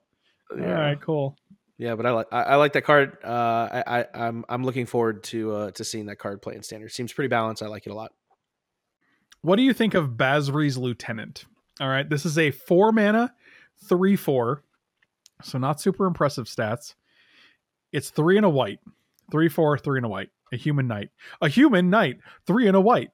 [0.51, 1.35] all right, cool.
[1.77, 3.17] Yeah, but I like I, I like that card.
[3.23, 6.63] Uh, I, I I'm I'm looking forward to uh, to seeing that card play in
[6.63, 6.91] standard.
[6.91, 7.63] Seems pretty balanced.
[7.63, 8.11] I like it a lot.
[9.41, 11.45] What do you think of Basri's Lieutenant?
[11.79, 13.33] All right, this is a four mana,
[13.87, 14.63] three four,
[15.41, 16.95] so not super impressive stats.
[17.93, 18.79] It's three and a white,
[19.31, 20.29] three four, three and a white.
[20.51, 21.11] A human knight,
[21.41, 23.11] a human knight, three and a white.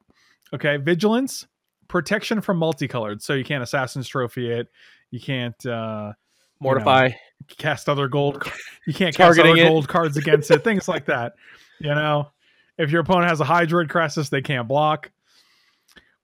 [0.53, 1.47] Okay, vigilance,
[1.87, 4.67] protection from multicolored, so you can't assassin's trophy it.
[5.11, 6.13] You can't uh,
[6.59, 7.09] Mortify.
[7.57, 8.43] cast other gold.
[8.85, 9.67] You can't cast other it.
[9.67, 10.63] gold cards against it.
[10.63, 11.33] Things like that.
[11.79, 12.31] You know,
[12.77, 15.11] if your opponent has a Hydroid Krasis, they can't block.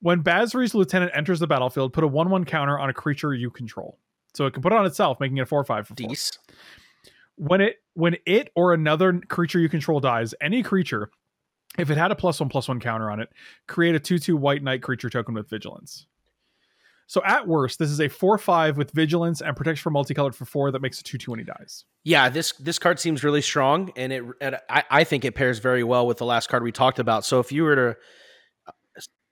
[0.01, 3.99] When Basri's lieutenant enters the battlefield, put a one-one counter on a creature you control.
[4.33, 6.07] So it can put it on itself, making it a four-five for four.
[6.07, 6.37] Dece.
[7.35, 11.09] When it when it or another creature you control dies, any creature,
[11.77, 13.29] if it had a plus one plus one counter on it,
[13.67, 16.05] create a two-two white knight creature token with vigilance.
[17.07, 20.71] So at worst, this is a four-five with vigilance and protection for multicolored for four
[20.71, 21.83] that makes a two-two when he dies.
[22.05, 25.59] Yeah, this this card seems really strong, and it and I, I think it pairs
[25.59, 27.25] very well with the last card we talked about.
[27.25, 27.97] So if you were to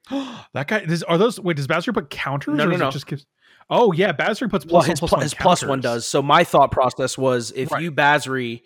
[0.53, 2.87] that guy does, are those wait does Basri put counters No, no, no.
[2.89, 3.25] it just gives
[3.69, 6.07] oh yeah Basri puts well, his, one, pl- plus his one plus does.
[6.07, 7.83] So my thought process was if Right.
[7.83, 8.61] you Basri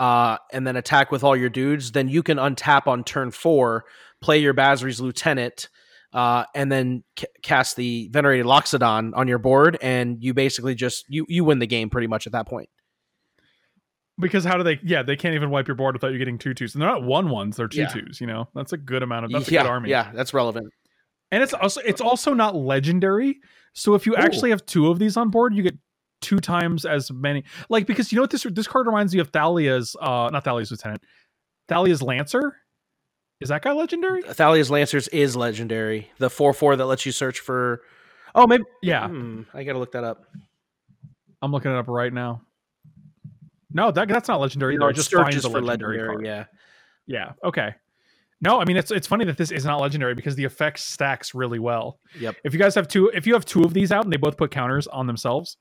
[0.00, 3.84] uh, and then attack with all your dudes, then you can untap on turn four,
[4.20, 5.68] play your Basri's lieutenant,
[6.12, 11.04] uh, and then c- cast the venerated Loxodon on your board, and you basically just
[11.08, 12.68] you you win the game pretty much at that point.
[14.18, 16.52] because how do they yeah they can't even wipe your board without you getting two
[16.54, 17.88] twos and they're not one ones they're two Yeah.
[17.88, 20.68] twos you know that's a good amount of that's a good army yeah, that's relevant.
[21.32, 23.40] and it's also it's also not legendary
[23.72, 25.76] so if you actually have two of these on board you get
[26.20, 29.32] two times as many like because you know what this this card reminds me of
[29.32, 31.02] Thalia's uh not Thalia's lieutenant
[31.68, 32.56] Thalia's lancer
[33.40, 36.10] is that guy legendary Thalia's Lancers is legendary.
[36.18, 37.80] The four four that lets you search for.
[38.34, 38.64] Oh, maybe.
[38.82, 40.24] yeah Hmm, I gotta look that up.
[41.42, 42.42] I'm looking it up right now
[43.72, 46.26] no that that's not legendary No, it just searches finds a for legendary, legendary.
[46.26, 46.44] Yeah.
[47.06, 47.32] Yeah.
[47.44, 47.74] Okay.
[48.42, 51.34] No, I mean it's it's funny that this is not legendary because the effect stacks
[51.34, 51.98] really well.
[52.18, 52.36] Yep.
[52.44, 54.36] If you guys have two, if you have two of these out and they both
[54.36, 55.56] put counters on themselves,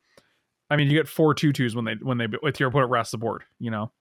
[0.70, 3.12] I mean you get four two twos when they when they with your opponent rests
[3.12, 3.44] the board.
[3.60, 3.92] You know,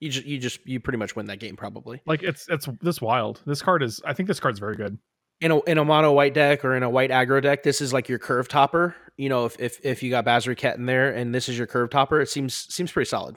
[0.00, 2.00] You just you just you pretty much win that game probably.
[2.06, 3.40] like it's it's this wild.
[3.46, 4.98] This card is I think this card's very good.
[5.40, 7.92] in a in a mono white deck or in a white aggro deck, this is
[7.92, 8.94] like your curve topper.
[9.16, 11.66] You know, if if, if you got Basri Ket in there and this is your
[11.66, 13.36] curve topper, it seems seems pretty solid.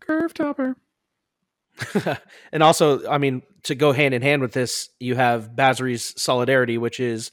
[0.00, 0.76] Curve topper.
[2.52, 6.76] and also, I mean, to go hand in hand with this, you have Basri's Solidarity,
[6.76, 7.30] which is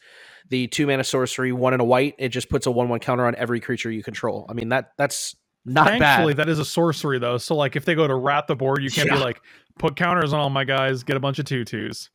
[0.50, 2.16] the two mana sorcery, one and a white.
[2.18, 4.46] It just puts a one one counter on every creature you control.
[4.50, 5.36] I mean that that's
[5.66, 6.48] not Thankfully, bad.
[6.48, 7.38] that is a sorcery though.
[7.38, 9.42] So like if they go to rat the board, you can't be like
[9.78, 12.10] put counters on all my guys, get a bunch of two twos.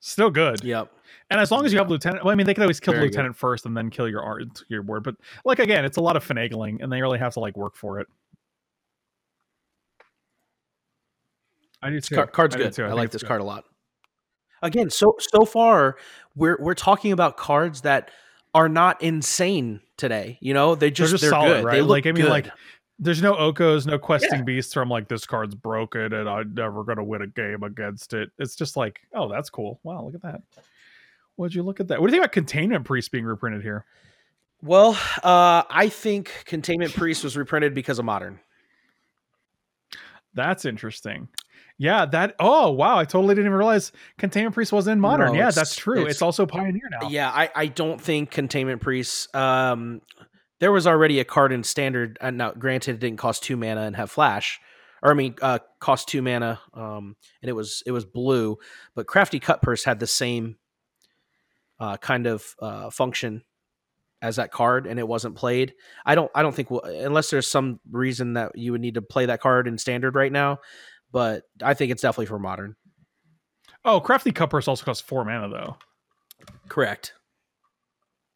[0.00, 0.62] Still good.
[0.62, 0.90] Yep.
[1.30, 2.98] And as long as you have lieutenant, well, I mean, they could always kill the
[2.98, 3.14] Very good.
[3.14, 5.02] lieutenant first and then kill your art your board.
[5.04, 5.14] But
[5.46, 8.00] like again, it's a lot of finagling, and they really have to like work for
[8.00, 8.06] it.
[11.82, 12.14] I do too.
[12.14, 12.72] Car- card's I good.
[12.72, 12.84] too.
[12.84, 13.28] I, think like this good.
[13.28, 13.64] card a lot.
[14.64, 15.96] Again, so so far
[16.34, 18.10] we're we're talking about cards that
[18.54, 20.38] are not insane today.
[20.40, 21.64] You know, they just They're just they're solid, good.
[21.64, 21.72] right?
[21.74, 22.30] They look like I mean, good.
[22.30, 22.48] like
[22.98, 24.74] there's no Okos, no questing beasts.
[24.74, 28.30] Where I'm like, this card's broken, and I'm never gonna win a game against it.
[28.38, 29.80] It's just like, oh, that's cool.
[29.82, 30.42] Wow, look at that.
[31.36, 32.00] Would you look at that?
[32.00, 33.84] What do you think about containment priest being reprinted here?
[34.62, 38.40] well, uh, I think Containment Priest was reprinted because of Modern.
[40.32, 41.28] That's interesting.
[41.78, 42.36] Yeah, that.
[42.38, 42.96] Oh, wow!
[42.98, 45.32] I totally didn't even realize Containment Priest wasn't in Modern.
[45.32, 46.02] No, yeah, that's true.
[46.02, 47.08] It's, it's- also Pioneer now.
[47.08, 49.34] Yeah, I, I don't think Containment Priest.
[49.34, 50.00] Um,
[50.60, 52.16] there was already a card in Standard.
[52.20, 54.60] Uh, now, granted, it didn't cost two mana and have Flash,
[55.02, 56.60] or I mean, uh, cost two mana.
[56.74, 58.56] Um, and it was it was blue,
[58.94, 60.56] but Crafty Cutpurse had the same
[61.80, 63.42] uh, kind of uh, function
[64.22, 65.74] as that card, and it wasn't played.
[66.06, 69.02] I don't I don't think we'll, unless there's some reason that you would need to
[69.02, 70.60] play that card in Standard right now.
[71.14, 72.74] But I think it's definitely for Modern.
[73.84, 75.76] Oh, Crafty Cutpurse also costs four mana though.
[76.68, 77.12] Correct.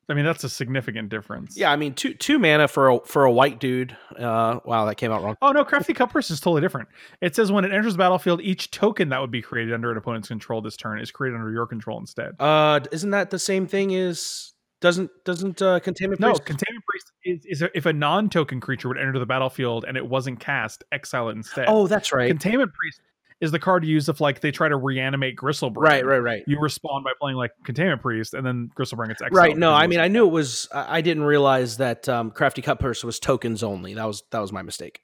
[0.09, 1.57] I mean, that's a significant difference.
[1.57, 3.97] Yeah, I mean two two mana for a for a white dude.
[4.17, 5.35] Uh, wow, that came out wrong.
[5.43, 6.89] Oh no, Crafty Cutpurse is totally different.
[7.21, 9.99] It says when it enters the battlefield, each token that would be created under an
[9.99, 12.37] opponent's control this turn is created under your control instead.
[12.39, 16.35] Uh, isn't that the same thing as doesn't doesn't uh, containment No.
[16.35, 20.07] Containment Priest is, is a, if a non-token creature would enter the battlefield and it
[20.07, 21.67] wasn't cast, exile it instead.
[21.69, 22.29] oh, that's right.
[22.29, 23.01] Containment Priest
[23.41, 25.77] is the card you use if like they try to reanimate Griselbrand.
[25.77, 26.43] right, right, right.
[26.47, 29.33] You respond by playing like Containment Priest, and then Griselbrand gets exiled.
[29.37, 29.57] Right.
[29.57, 30.69] No, I mean I knew it was.
[30.73, 33.95] I I didn't realize that um, crafty cutpurse was tokens only.
[33.95, 35.03] That was that was my mistake.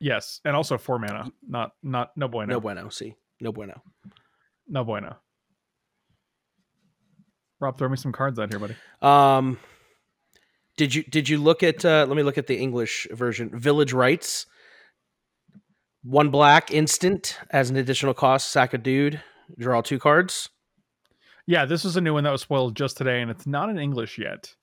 [0.00, 1.30] yes, and also four mana.
[1.46, 2.54] Not not no bueno.
[2.54, 2.88] No bueno.
[2.88, 3.82] See, no bueno.
[4.68, 5.16] No bueno.
[7.60, 8.74] Rob, throw me some cards out here, buddy.
[9.02, 9.58] Um,
[10.76, 11.84] did you did you look at?
[11.84, 13.50] Uh, let me look at the English version.
[13.58, 14.46] Village Rites.
[16.02, 18.50] One black instant as an additional cost.
[18.50, 19.20] Sack a dude.
[19.58, 20.48] Draw two cards.
[21.46, 23.78] Yeah, this is a new one that was spoiled just today, and it's not in
[23.78, 24.54] English yet.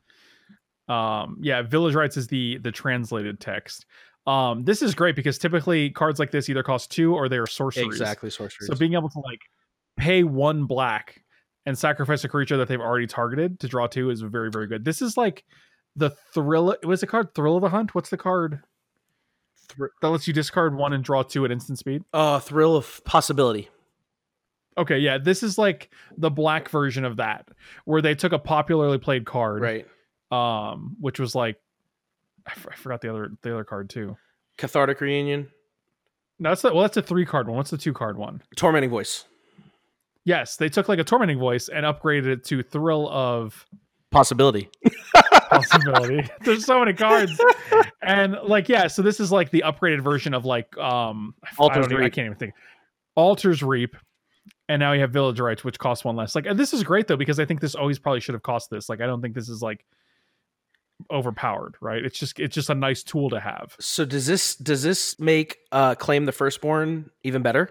[0.88, 3.86] Um, yeah, village rites is the the translated text.
[4.25, 7.45] Um, this is great because typically cards like this either cost two or they are
[7.47, 7.86] sorceries.
[7.86, 8.67] Exactly, sorceries.
[8.67, 9.41] So being able to like
[9.97, 11.21] pay one black
[11.67, 14.84] and sacrifice a creature that they've already targeted to draw two is very very good.
[14.86, 15.43] This is like
[15.95, 16.75] the thrill.
[16.84, 17.93] Was the card Thrill of the Hunt?
[17.93, 18.62] What's the card
[19.69, 22.03] Thr- that lets you discard one and draw two at instant speed?
[22.13, 23.69] uh, thrill of possibility.
[24.77, 27.47] Okay, yeah, this is like the black version of that,
[27.86, 29.88] where they took a popularly played card, Right.
[30.30, 31.56] Um, which was like,
[32.45, 34.17] I, f- I forgot the other the other card too.
[34.58, 35.49] Cathartic reunion.
[36.39, 37.58] No, that's the, well, that's a three card one.
[37.58, 38.43] What's the two card one?
[38.56, 39.25] Tormenting voice.
[40.27, 43.65] Yes, they took like a tormenting voice and upgraded it to thrill of
[44.11, 44.69] Possibility.
[45.49, 46.27] possibility.
[46.41, 47.39] There's so many cards,
[48.01, 51.55] and like yeah, so this is like the upgraded version of like um, I, f-
[51.59, 52.53] I even- I can't even think.
[53.15, 53.95] Altars Reap,
[54.67, 56.35] and now you have Village Rites, which costs one less.
[56.35, 58.69] Like and this is great though because I think this always probably should have cost
[58.69, 58.89] this.
[58.89, 59.85] Like I don't think this is like
[61.11, 62.03] overpowered, right?
[62.03, 63.75] It's just it's just a nice tool to have.
[63.79, 67.69] So does this does this make uh claim the firstborn even better?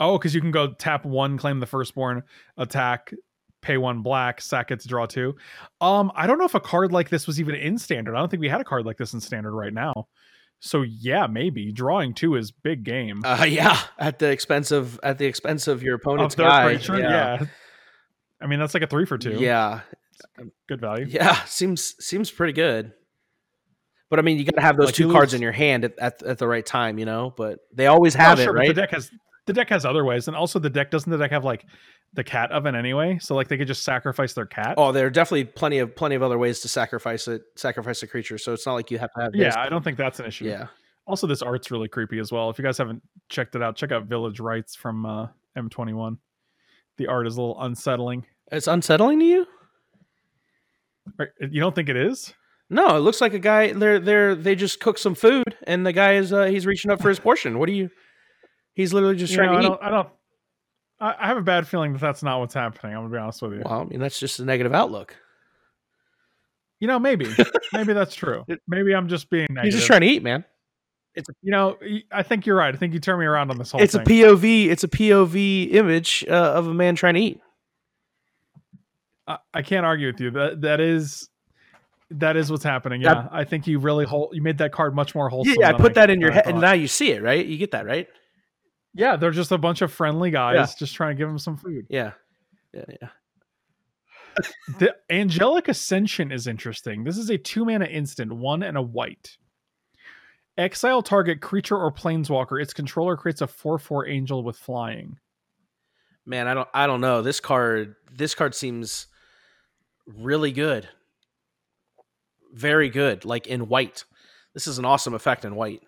[0.00, 2.22] Oh, because you can go tap one, claim the firstborn,
[2.56, 3.12] attack,
[3.60, 5.36] pay one black, sack it to draw two.
[5.80, 8.14] Um, I don't know if a card like this was even in standard.
[8.14, 10.08] I don't think we had a card like this in standard right now.
[10.60, 13.22] So yeah, maybe drawing two is big game.
[13.24, 16.64] Uh yeah, at the expense of at the expense of your opponent's Of guy.
[16.66, 17.44] creature, yeah.
[18.40, 19.32] I mean that's like a three for two.
[19.40, 19.80] Yeah.
[20.68, 21.06] good value.
[21.08, 22.92] Yeah, seems seems pretty good.
[24.08, 25.84] But I mean, you got to have those Like, two cards lose- in your hand
[25.84, 27.32] at, at, at the right time, you know.
[27.36, 28.68] But they always Oh, have sure, it, right?
[28.68, 29.10] The deck has
[29.46, 31.64] the deck has other ways, and also the deck doesn't the deck have like
[32.14, 33.18] the cat oven anyway?
[33.20, 34.74] So like they could just sacrifice their cat.
[34.76, 38.06] Oh, there are definitely plenty of plenty of other ways to sacrifice it, sacrifice a
[38.06, 38.38] creature.
[38.38, 39.34] So it's not like you have to have.
[39.34, 39.54] yeah.
[39.58, 40.44] I don't think that's an issue.
[40.46, 40.66] yeah.
[41.06, 42.48] Also, this art's really creepy as well.
[42.48, 45.26] If you guys haven't checked it out, check out Village Rites from uh,
[45.58, 46.16] M21.
[46.98, 48.24] The art is a little unsettling.
[48.52, 49.46] It's unsettling to you?
[51.40, 52.32] You don't think it is?
[52.70, 53.72] No, it looks like a guy.
[53.72, 57.02] They're they're they just cook some food, and the guy is uh, he's reaching up
[57.02, 57.58] for his portion.
[57.58, 57.90] What do you?
[58.74, 59.70] He's literally just You trying know, I to eat.
[59.70, 59.82] don't.
[59.82, 60.08] I don't.
[61.00, 62.94] I I have a bad feeling that that's not what's happening.
[62.94, 63.62] I'm gonna be honest with you.
[63.64, 65.16] Well, I mean that's just a negative outlook.
[66.80, 67.26] You know, maybe,
[67.72, 68.44] maybe that's true.
[68.66, 69.64] Maybe I'm just being negative.
[69.66, 70.44] He's just trying to eat, man.
[71.14, 71.76] It's You know,
[72.10, 72.74] I think you're right.
[72.74, 74.00] I think you turned me around on this whole It's a.
[74.00, 74.66] POV.
[74.68, 77.40] It's a POV image uh, of a man trying to eat.
[79.26, 80.30] I, I can't argue with you.
[80.32, 81.28] That that is
[82.12, 83.02] that is what's happening.
[83.02, 85.54] That- Yeah, I think you really whole you made that card much more wholesome.
[85.60, 87.44] Yeah, I put that in your head, and now you see it, right?
[87.44, 88.08] You get that, right?
[88.94, 90.66] Yeah, they're just a bunch of friendly guys Yeah.
[90.78, 91.86] just trying to give him some food.
[91.88, 92.12] Yeah,
[92.72, 93.08] yeah, yeah.
[94.78, 97.04] The Angelic Ascension is interesting.
[97.04, 99.36] This is a two mana instant, one and a white.
[100.56, 102.60] Exile target creature or planeswalker.
[102.62, 105.18] Its controller creates a four-four angel with flying.
[106.24, 107.20] Man, I don't, I don't know.
[107.20, 109.06] This card, this card seems
[110.06, 110.88] really good,
[112.54, 113.24] very good.
[113.24, 114.04] Like in white,
[114.54, 115.82] this is an awesome effect in white.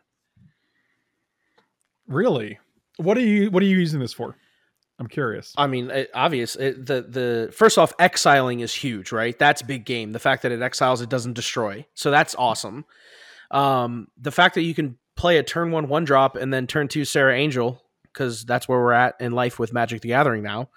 [2.07, 2.59] Really?
[2.97, 4.37] What are you What are you using this for?
[4.99, 5.53] I'm curious.
[5.57, 6.55] I mean, it, obvious.
[6.55, 9.37] It, the the first off, exiling is huge, right?
[9.37, 10.13] That's big game.
[10.13, 12.85] The fact that it exiles, it doesn't destroy, so that's awesome.
[13.51, 16.87] Um, the fact that you can play a turn one one drop and then turn
[16.87, 20.69] two Serra Angel, because that's where we're at in life with Magic the Gathering now,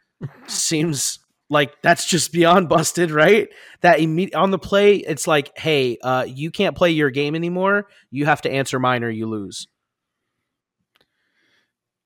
[0.46, 1.18] seems
[1.50, 3.48] like that's just beyond busted, right?
[3.82, 7.88] That imme- on the play, it's like, hey, uh, you can't play your game anymore.
[8.10, 9.68] You have to answer mine or you lose.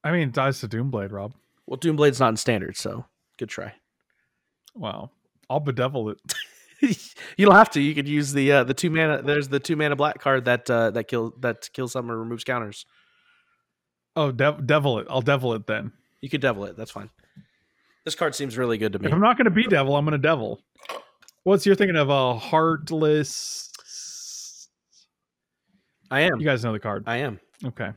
[0.03, 1.35] I mean, it dies to Doomblade, Rob.
[1.67, 3.05] Well, Doomblade's not in standard, so
[3.39, 3.75] good try.
[4.75, 5.11] Wow.
[5.49, 6.21] I'll bedevil it.
[7.37, 7.81] you don't have to.
[7.81, 9.21] You could use the uh, the two mana.
[9.23, 12.45] There's the two mana black card that uh, that kill that kills something or removes
[12.45, 12.87] counters.
[14.17, 15.07] Oh, dev- devil it.
[15.11, 15.93] I'll devil it then.
[16.21, 16.77] You could devil it.
[16.77, 17.11] That's fine.
[18.05, 19.07] This card seems really good to me.
[19.07, 20.61] If I'm not going to be devil, I'm going to devil.
[21.45, 22.09] What's you're thinking of?
[22.09, 23.71] A heartless.
[26.11, 26.41] I am.
[26.41, 27.05] You guys know the card.
[27.07, 27.41] I am.
[27.65, 27.91] Okay.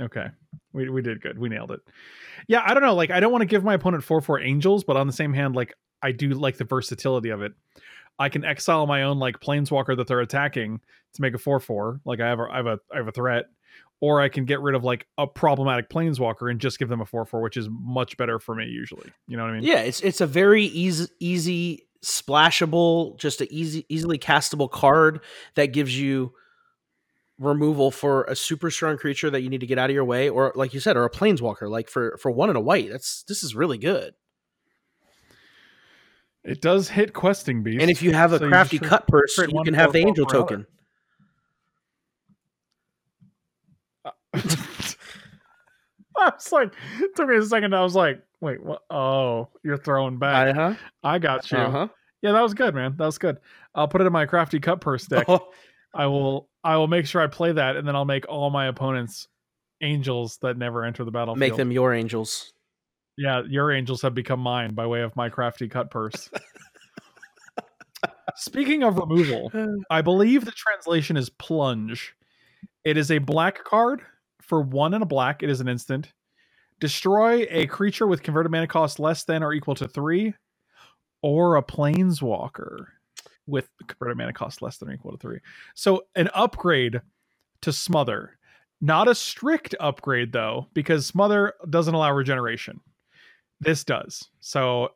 [0.00, 0.26] Okay.
[0.76, 1.38] We, we did good.
[1.38, 1.80] We nailed it.
[2.46, 2.94] Yeah, I don't know.
[2.94, 5.32] Like, I don't want to give my opponent 4 4 angels, but on the same
[5.32, 7.54] hand, like, I do like the versatility of it.
[8.18, 10.80] I can exile my own, like, planeswalker that they're attacking
[11.14, 12.02] to make a 4 4.
[12.04, 13.46] Like, I have, a, I, have a, I have a threat.
[14.02, 17.06] Or I can get rid of, like, a problematic planeswalker and just give them a
[17.06, 19.10] 4 4, which is much better for me, usually.
[19.26, 19.62] You know what I mean?
[19.62, 25.20] Yeah, it's it's a very easy easy splashable, just a easy easily castable card
[25.54, 26.34] that gives you
[27.38, 30.28] removal for a super strong creature that you need to get out of your way,
[30.28, 31.68] or like you said, or a planeswalker.
[31.68, 34.14] Like for for one and a white, that's this is really good.
[36.44, 37.82] It does hit questing beast.
[37.82, 40.66] And if you have a So crafty cutpurse, you can have the angel token.
[46.18, 47.74] I was like, it took me a second.
[47.74, 48.82] I was like, wait, what?
[48.90, 50.54] Oh, you're throwing back.
[50.54, 50.74] Uh huh.
[51.02, 51.58] I got you.
[51.58, 51.88] Uh huh.
[52.22, 52.94] Yeah, that was good, man.
[52.96, 53.38] That was good.
[53.74, 55.26] I'll put it in my crafty cutpurse deck.
[55.28, 55.50] Oh,
[55.96, 58.66] I will I will make sure I play that and then I'll make all my
[58.66, 59.28] opponents
[59.80, 61.38] angels that never enter the battlefield.
[61.38, 62.52] make them your angels.
[63.18, 66.30] Yeah, your angels have become mine by way of my crafty cutpurse.
[68.36, 69.50] Speaking of removal,
[69.88, 72.14] I believe the translation is plunge.
[72.84, 74.02] It is a black card
[74.42, 75.42] for one and a black.
[75.42, 76.12] It is an instant.
[76.78, 80.34] Destroy a creature with converted mana cost less than or equal to three,
[81.22, 82.86] or a planeswalker
[83.46, 85.38] with converted mana cost less than or equal to three.
[85.74, 87.00] So an upgrade
[87.62, 88.38] to smother.
[88.80, 92.80] Not a strict upgrade though, because smother doesn't allow regeneration.
[93.60, 94.28] This does.
[94.40, 94.90] So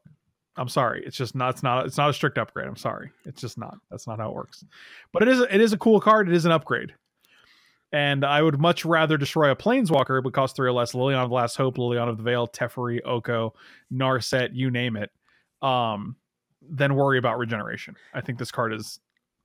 [0.57, 1.03] I'm sorry.
[1.07, 1.51] It's just not.
[1.55, 1.87] It's not.
[1.87, 2.69] It's not a strict upgrade.
[2.69, 3.11] I'm sorry.
[3.25, 3.79] It's just not.
[3.91, 4.65] That's not how it works.
[5.13, 5.41] But it is.
[5.41, 6.29] It is a cool card.
[6.29, 6.93] It is an upgrade.
[7.93, 10.19] And I would much rather destroy a planeswalker.
[10.19, 10.93] It would cost three or less.
[10.93, 13.55] Liliana of Last Hope, Liliana of the Veil, Teferi, Oko,
[13.93, 15.11] Narset, you name it.
[15.63, 16.17] Um,
[16.63, 17.97] than worry about regeneration.
[18.15, 19.01] I think this card is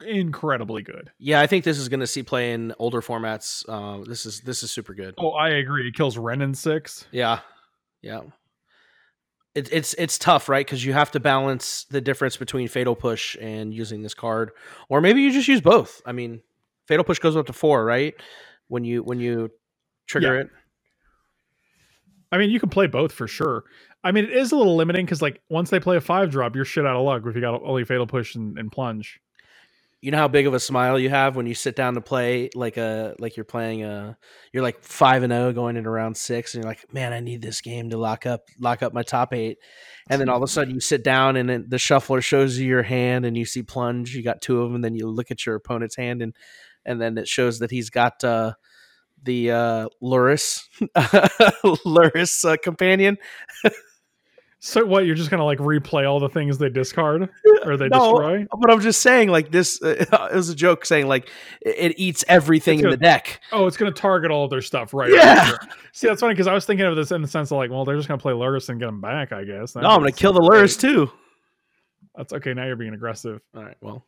[0.05, 1.11] incredibly good.
[1.17, 3.63] Yeah, I think this is going to see play in older formats.
[3.67, 5.15] Uh, this is this is super good.
[5.17, 5.87] Oh, I agree.
[5.87, 7.05] It kills Wrenn and Six.
[7.11, 7.39] Yeah,
[8.01, 8.21] yeah.
[9.53, 10.65] It, it's it's tough, right?
[10.65, 14.51] Because you have to balance the difference between Fatal Push and using this card,
[14.89, 16.01] or maybe you just use both.
[16.05, 16.41] I mean,
[16.87, 18.13] Fatal Push goes up to four, right?
[18.67, 19.49] When you when you
[20.07, 20.41] trigger Yeah.
[20.41, 20.49] it.
[22.31, 23.63] I mean, you can play both for sure.
[24.03, 26.55] I mean, it is a little limiting because, like, once they play a five drop,
[26.55, 29.19] you're shit out of luck if you got only fatal push and, and plunge.
[30.01, 32.51] You know how big of a smile you have when you sit down to play
[32.53, 34.15] like a like you're playing a
[34.53, 37.41] you're like five and zero going into round six and you're like man I need
[37.41, 39.57] this game to lock up lock up my top eight
[40.07, 42.67] and then all of a sudden you sit down and then the shuffler shows you
[42.67, 45.31] your hand and you see plunge you got two of them and then you look
[45.31, 46.35] at your opponent's hand and
[46.85, 48.53] and then it shows that he's got uh
[49.25, 50.63] the uh Lurrus
[51.85, 53.17] Lurrus uh, companion
[54.59, 55.05] So, what?
[55.05, 57.29] You're just gonna like replay all the things they discard
[57.65, 58.47] or they No, destroy?
[58.59, 61.29] but I'm just saying like this uh, it was a joke saying like
[61.61, 64.63] it, it eats everything It's in the deck Oh, it's gonna target all of their
[64.63, 65.11] stuff, right?
[65.11, 65.51] Yeah.
[65.51, 65.59] right.
[65.91, 67.85] See, that's funny because I was thinking of this in the sense of like, well,
[67.85, 69.75] they're just gonna play Lurrus and get them back, I guess.
[69.75, 71.11] no I'm gonna kill the Lurrus too
[72.15, 72.53] That's okay.
[72.55, 73.41] Now you're being aggressive.
[73.55, 74.03] all right well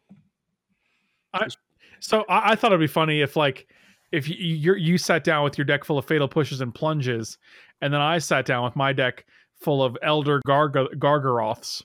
[2.00, 3.68] So I, I thought it'd be funny if like
[4.12, 7.38] if you you you sat down with your deck full of fatal pushes and plunges,
[7.82, 9.26] and then I sat down with my deck
[9.62, 11.84] full of Elder Garg- Gargaroths,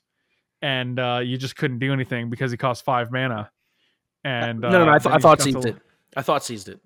[0.61, 3.51] and uh, you just couldn't do anything because he cost five mana.
[4.25, 4.91] And no, no, no.
[4.93, 5.77] uh, I, th- I thought seized to- it.
[6.17, 6.81] I thought seized it.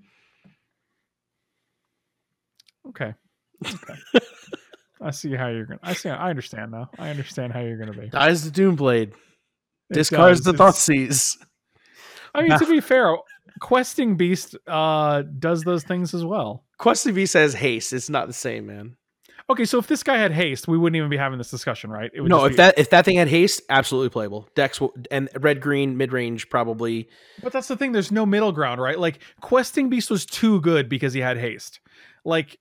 [2.88, 3.14] Okay.
[3.66, 3.94] Okay.
[5.00, 5.80] I see how you're gonna.
[5.82, 6.08] I see.
[6.08, 6.88] I understand now.
[6.98, 8.08] I understand how you're gonna be.
[8.08, 9.12] Dies the Doomblade.
[9.90, 10.44] It Discards does.
[10.44, 11.36] the It's- Thoughtseize.
[12.34, 13.14] I mean, to be fair,
[13.60, 16.64] questing beast uh, does those things as well.
[16.78, 17.92] Questing Beast says haste.
[17.92, 18.96] It's not the same, man.
[19.48, 22.10] Okay, so if this guy had haste, we wouldn't even be having this discussion, right?
[22.12, 24.48] It would No, if be- that if that thing had haste, absolutely playable.
[24.56, 27.08] Dex will, and red green mid range probably.
[27.42, 27.92] But that's the thing.
[27.92, 28.98] There's no middle ground, right?
[28.98, 31.78] Like questing beast was too good because he had haste.
[32.24, 32.58] Like,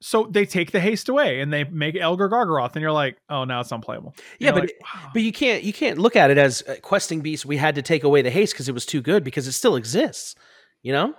[0.00, 3.44] so they take the haste away and they make Elder Gargaroth, and you're like, oh,
[3.44, 4.14] now it's unplayable.
[4.38, 5.10] Yeah, but like, wow.
[5.12, 7.46] But you can't you can't look at it as uh, questing beast.
[7.46, 9.76] We had to take away the haste because it was too good because it still
[9.76, 10.34] exists.
[10.82, 11.14] You know,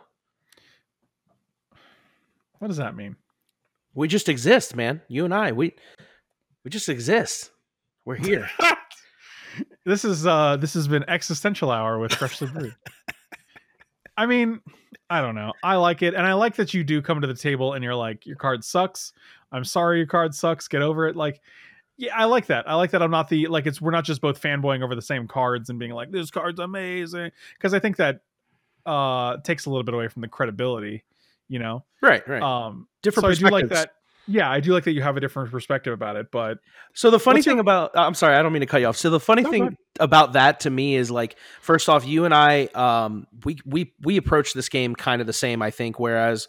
[2.60, 3.16] what does that mean?
[3.98, 5.02] we just exist, man.
[5.08, 5.74] You and I, we
[6.64, 7.50] we just exist.
[8.06, 8.48] We're here.
[9.86, 12.76] this is uh this has been existential hour with freshly brewed.
[14.18, 14.60] I mean,
[15.10, 15.54] I don't know.
[15.64, 17.96] I like it, and I like that you do come to the table and you're
[17.96, 19.14] like, your card sucks.
[19.52, 20.68] I'm sorry, your card sucks.
[20.68, 21.16] Get over it.
[21.16, 21.40] Like,
[21.98, 22.68] yeah, I like that.
[22.70, 23.02] I like that.
[23.02, 25.80] I'm not the like it's we're not just both fanboying over the same cards and
[25.80, 28.22] being like, this card's amazing because I think that
[28.86, 31.04] uh takes a little bit away from the credibility.
[31.48, 32.42] You know, right, right.
[32.42, 33.94] um, Different so I do like that.
[34.28, 36.58] Yeah, I do like that you have a different perspective about it, but
[36.94, 38.98] So the funny thing about I'm sorry, I don't mean to cut you off.
[38.98, 42.34] So the funny No, thing about that to me is like first off, you and
[42.34, 46.48] I um we we we approach this game kind of the same, I think, whereas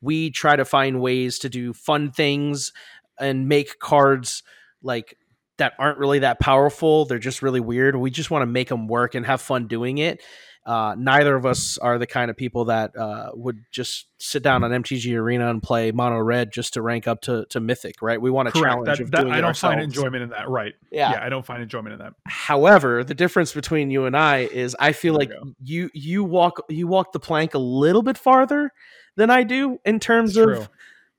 [0.00, 2.72] we try to find ways to do fun things
[3.18, 4.42] and make cards
[4.82, 5.16] like
[5.58, 7.04] that aren't really that powerful.
[7.04, 7.94] They're just really weird.
[7.94, 10.22] We just want to make them work and have fun doing it.
[10.70, 14.62] Uh, neither of us are the kind of people that uh, would just sit down
[14.62, 18.20] on MTG Arena and play mono red just to rank up to, to mythic, right?
[18.22, 18.74] We want a correct.
[18.86, 20.48] challenge That, that- I don't find enjoyment in that.
[20.48, 20.74] Right.
[20.92, 21.10] Yeah.
[21.10, 22.12] yeah, I don't find enjoyment in that.
[22.26, 26.22] However, the difference between you and I is I feel There like we you you
[26.22, 28.70] walk you walk the plank a little bit farther
[29.16, 30.66] than I do in terms It's of true.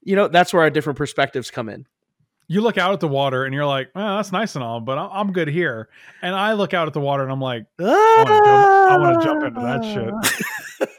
[0.03, 1.85] you know that's where our different perspectives come in.
[2.51, 4.97] You look out at the water and you're like, well, that's nice and all, but
[4.97, 5.87] I'm good here.
[6.21, 9.83] And I look out at the water and I'm like, I wanna jump into that
[9.85, 10.89] shit.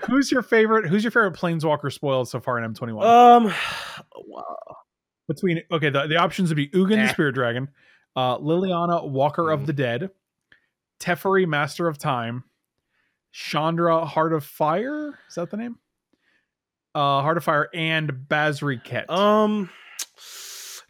[0.10, 0.86] who's your favorite?
[0.88, 3.04] Who's your favorite planeswalker spoiled so far in M21?
[3.04, 3.54] um,
[4.26, 4.44] wow.
[5.28, 7.68] Between okay, the, the options would be Ugin the Spirit Dragon,
[8.16, 9.54] uh, Liliana Walker Mm.
[9.54, 10.10] of the Dead,
[10.98, 12.42] Teferi, Master of Time,
[13.30, 15.16] Chandra, Heart of Fire.
[15.28, 15.78] Is that the name?
[16.92, 19.08] Uh, Heart of Fire and Basri Ket.
[19.08, 19.70] Um,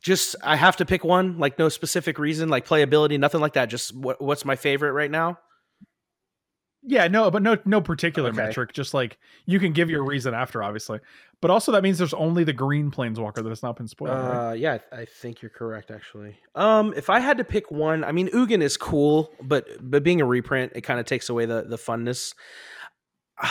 [0.02, 1.38] just I have to pick one.
[1.38, 3.66] Like no specific reason, like playability, nothing like that.
[3.66, 5.38] Just what, what's my favorite right now?
[6.84, 8.38] Yeah, no, but no no particular Okay.
[8.38, 8.72] metric.
[8.72, 10.98] Just like you can give your reason after, obviously.
[11.40, 14.18] But also that means there's only the green planeswalker that has not been spoiled.
[14.18, 14.50] right?
[14.50, 16.36] Uh, yeah, I I think you're correct actually.
[16.56, 20.20] Um, if I had to pick one, I mean, Ugin is cool, but but being
[20.20, 22.34] a reprint, it kind of takes away the the funness.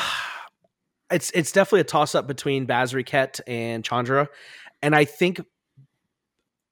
[1.10, 4.30] It's it's definitely a toss up between Basri Ket and Chandra,
[4.82, 5.42] and I think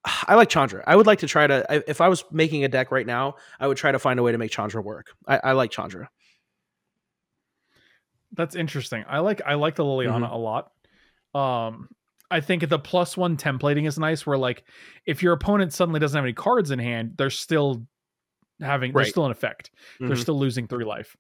[0.06, 0.84] I like Chandra.
[0.88, 1.84] I would like to try to.
[1.89, 4.32] If I was making a deck right now, I would try to find a way
[4.32, 5.08] to make Chandra work.
[5.28, 6.10] I, I like Chandra.
[8.34, 9.04] That's interesting.
[9.08, 10.34] I like I like the Liliana Mm-hmm.
[10.34, 10.72] a lot.
[11.34, 11.89] Um
[12.32, 14.64] I think the plus one templating is nice where like
[15.06, 17.86] if your opponent suddenly doesn't have any cards in hand, they're still
[18.62, 19.72] having they're still in effect.
[20.00, 20.18] They're Mhm.
[20.22, 21.16] still losing three life.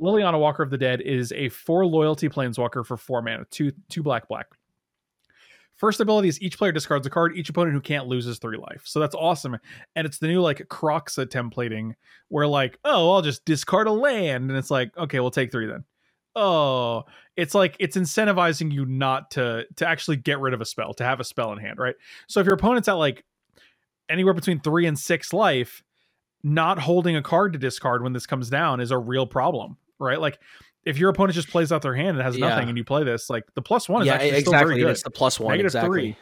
[0.00, 4.02] Liliana Walker of the Dead is a four loyalty planeswalker for four mana, two two
[4.02, 4.46] black black.
[5.76, 7.36] First ability is each player discards a card.
[7.36, 8.82] Each opponent who can't lose loses three life.
[8.84, 9.56] So that's awesome.
[9.96, 11.94] And it's the new like Kroxa templating
[12.28, 14.50] where like, oh, I'll just discard a land.
[14.50, 15.84] And it's like, okay, we'll take three then.
[16.34, 17.02] Oh,
[17.36, 21.04] it's like it's incentivizing you not to to actually get rid of a spell, to
[21.04, 21.94] have a spell in hand, right?
[22.26, 23.24] So if your opponent's at like
[24.08, 25.82] anywhere between three and six life,
[26.42, 30.20] not holding a card to discard when this comes down is a real problem, right?
[30.20, 30.38] Like
[30.84, 32.48] if your opponent just plays out their hand and has Yeah.
[32.48, 34.90] nothing and you play this, like the plus one is Yeah, actually still very good.
[34.90, 35.52] It's the plus one.
[35.52, 36.00] Negative exactly.
[36.00, 36.16] three.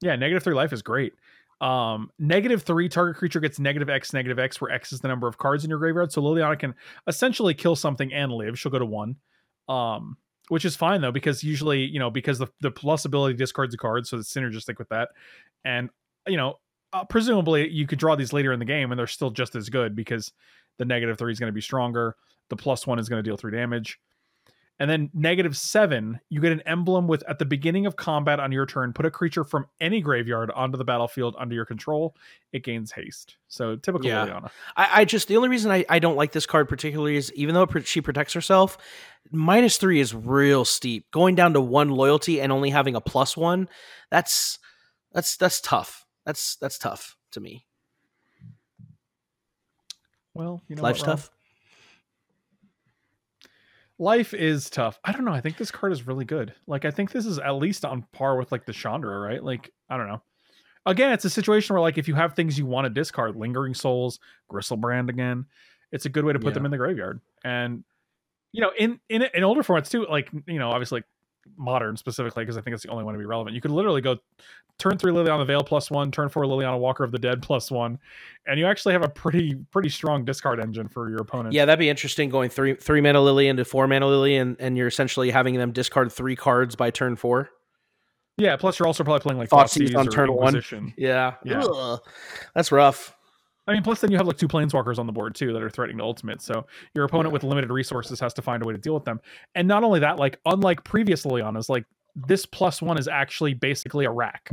[0.00, 1.14] Yeah, negative three life is great.
[1.60, 5.26] Um, negative three target creature gets negative X, negative X, where X is the number
[5.26, 6.12] of cards in your graveyard.
[6.12, 6.74] So Liliana can
[7.08, 8.58] essentially kill something and live.
[8.58, 9.16] She'll go to one.
[9.68, 10.16] Um,
[10.48, 13.76] which is fine though, because usually, you know, because the, the plus ability discards a
[13.76, 15.10] card, so it's synergistic with that.
[15.64, 15.90] And
[16.26, 16.54] you know,
[16.92, 19.68] uh, presumably you could draw these later in the game and they're still just as
[19.68, 20.32] good because
[20.78, 22.16] the negative three is going to be stronger.
[22.48, 24.00] The plus one is going to deal three damage.
[24.80, 28.52] And then negative seven, you get an emblem with at the beginning of combat on
[28.52, 32.14] your turn, put a creature from any graveyard onto the battlefield under your control.
[32.52, 33.38] It gains haste.
[33.48, 34.24] So typical Yeah.
[34.26, 34.50] Liliana.
[34.76, 37.56] I, I just the only reason I, I don't like this card particularly is even
[37.56, 38.78] though it, she protects herself,
[39.32, 41.10] minus three is real steep.
[41.10, 43.68] Going down to one loyalty and only having a plus one,
[44.10, 44.60] that's
[45.12, 46.06] that's that's tough.
[46.24, 47.66] That's that's tough to me.
[50.34, 51.30] Well, you know, Life's what, tough.
[53.98, 54.98] Life is tough.
[55.04, 55.32] I don't know.
[55.32, 56.54] I think this card is really good.
[56.66, 59.42] Like, I think this is at least on par with like the Chandra, right?
[59.42, 60.22] Like, I don't know.
[60.86, 63.74] Again, it's a situation where like if you have things you want to discard, lingering
[63.74, 64.20] souls,
[64.50, 65.46] Griselbrand again,
[65.92, 66.54] it's a good way to put Yeah.
[66.54, 67.20] them in the graveyard.
[67.44, 67.84] And
[68.52, 71.04] you know, in in in older formats too, like you know, obviously like
[71.56, 73.54] modern specifically, because I think it's the only one to be relevant.
[73.54, 74.16] You could literally go
[74.78, 77.98] turn three Liliana Veil plus one, turn four Liliana Walker of the Dead plus one,
[78.46, 81.54] and you actually have a pretty pretty strong discard engine for your opponent.
[81.54, 82.28] Yeah, that'd be interesting.
[82.30, 85.72] Going three three mana lily into four mana lily, and and you're essentially having them
[85.72, 87.50] discard three cards by turn four.
[88.36, 90.94] Yeah, plus you're also probably playing like Thoughtseize Thoughtseize on turn one.
[90.96, 91.64] Yeah, Yeah.
[91.64, 92.00] Ugh.
[92.54, 93.16] that's rough.
[93.68, 95.68] I mean, plus then you have like two planeswalkers on the board too that are
[95.70, 96.40] threatening to ultimate.
[96.42, 97.32] So your opponent Yeah.
[97.34, 99.20] with limited resources has to find a way to deal with them.
[99.54, 101.84] And not only that, like unlike previous Lilianas, like
[102.16, 104.50] this plus one is actually basically a rack,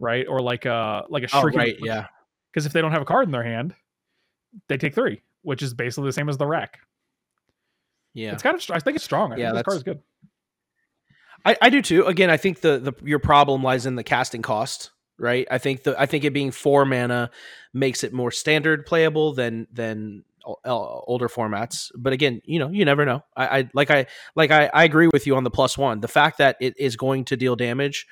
[0.00, 0.26] right?
[0.28, 2.06] Or like a like a Oh, right, yeah.
[2.52, 3.74] Because if they don't have a card in their hand,
[4.68, 6.80] they take three, which is basically the same as the rack.
[8.14, 8.64] Yeah, It's kind of.
[8.70, 9.32] I think it's strong.
[9.32, 10.02] I Yeah, think this card is good.
[11.44, 12.04] I, I do too.
[12.06, 15.46] Again, I think the, the your problem lies in the casting cost, right?
[15.50, 17.30] I think the I think it being four mana
[17.72, 20.24] makes it more standard playable than than
[20.64, 21.90] older formats.
[21.96, 23.22] But again, you know, you never know.
[23.36, 26.00] I, I like I like I, I agree with you on the plus one.
[26.00, 28.06] The fact that it is going to deal damage.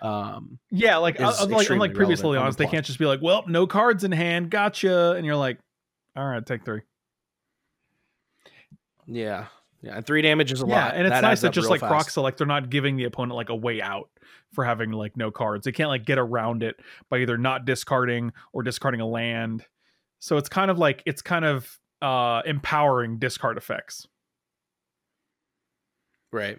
[0.00, 3.44] Um, Yeah, like uh, unlike, unlike previous on the they can't just be like, "Well,
[3.48, 5.58] no cards in hand, gotcha," and you're like,
[6.16, 6.82] "All right, take three.
[9.06, 9.46] yeah,
[9.82, 10.94] yeah, and three damage is a yeah, lot.
[10.94, 12.08] and it's That nice that just like fast.
[12.08, 14.10] Kroxa, like they're not giving the opponent like a way out
[14.52, 15.64] for having like no cards.
[15.64, 16.76] They can't like get around it
[17.08, 19.64] by either not discarding or discarding a land.
[20.18, 24.06] So it's kind of like it's kind of uh empowering discard effects.
[26.32, 26.58] Right.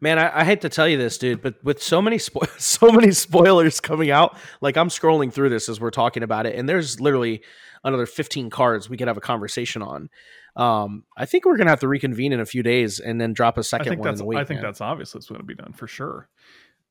[0.00, 2.92] Man, I, I hate to tell you this, dude, but with so many spo- so
[2.92, 6.68] many spoilers coming out, like I'm scrolling through this as we're talking about it, and
[6.68, 7.42] there's literally
[7.86, 10.10] another 15 cards we could have a conversation on.
[10.56, 13.56] Um, I think we're gonna have to reconvene in a few days and then drop
[13.58, 14.38] a second one in the week.
[14.38, 14.64] I think man.
[14.64, 16.28] that's obvious it's going to be done for sure.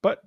[0.02, 0.22] But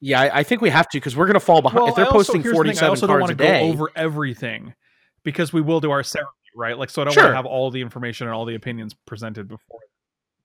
[0.00, 1.80] yeah, I, I think we have to because we're gonna fall behind.
[1.82, 3.34] well, if they're also- posting here's the thing, I 47 also don't cards a wanna
[3.34, 4.74] go day, over everything
[5.22, 6.78] because we will do our ceremony, right?
[6.78, 7.24] Like, so I don't Sure.
[7.24, 9.80] want to have all the information and all the opinions presented before,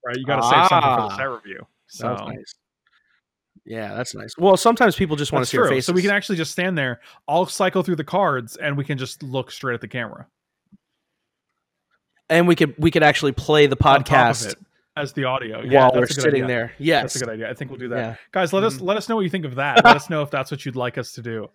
[0.06, 0.18] right?
[0.18, 1.18] You got to save something for the Ah.
[1.18, 1.66] set review.
[2.00, 2.56] That was So nice.
[3.66, 4.38] Yeah, that's nice.
[4.38, 5.76] Well, sometimes people just want to see our true.
[5.78, 5.88] faces.
[5.88, 7.02] So we can actually just stand there.
[7.28, 10.28] I'll cycle through the cards, and we can just look straight at the camera.
[12.30, 14.56] and we could we could actually play the on top of podcast
[14.98, 15.58] as the audio.
[15.58, 16.48] while Yeah, we're a good sitting idea.
[16.48, 16.74] there.
[16.80, 17.50] Yes, That's a good idea.
[17.50, 17.98] I think we'll do that.
[17.98, 18.16] Yeah.
[18.32, 19.84] Guys, let us let us know what you think of that.
[19.84, 21.50] let us know if that's what you'd like us to do.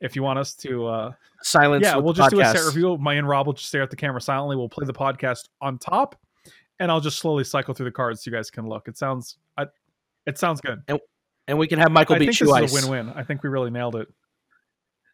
[0.00, 1.84] If you want us to uh Silence.
[1.84, 2.96] yeah, we'll just do a set review.
[2.98, 4.56] My and Rob will just stare at the camera silently.
[4.56, 6.16] We'll play the podcast on top,
[6.80, 8.88] and I'll just slowly cycle through the cards so you guys can look.
[8.88, 9.66] It sounds I,
[10.26, 10.82] it sounds good.
[10.88, 10.98] and
[11.50, 12.72] we can have Michael I beat think this Ice.
[12.72, 13.14] is a win-win.
[13.16, 14.08] I think we really nailed it.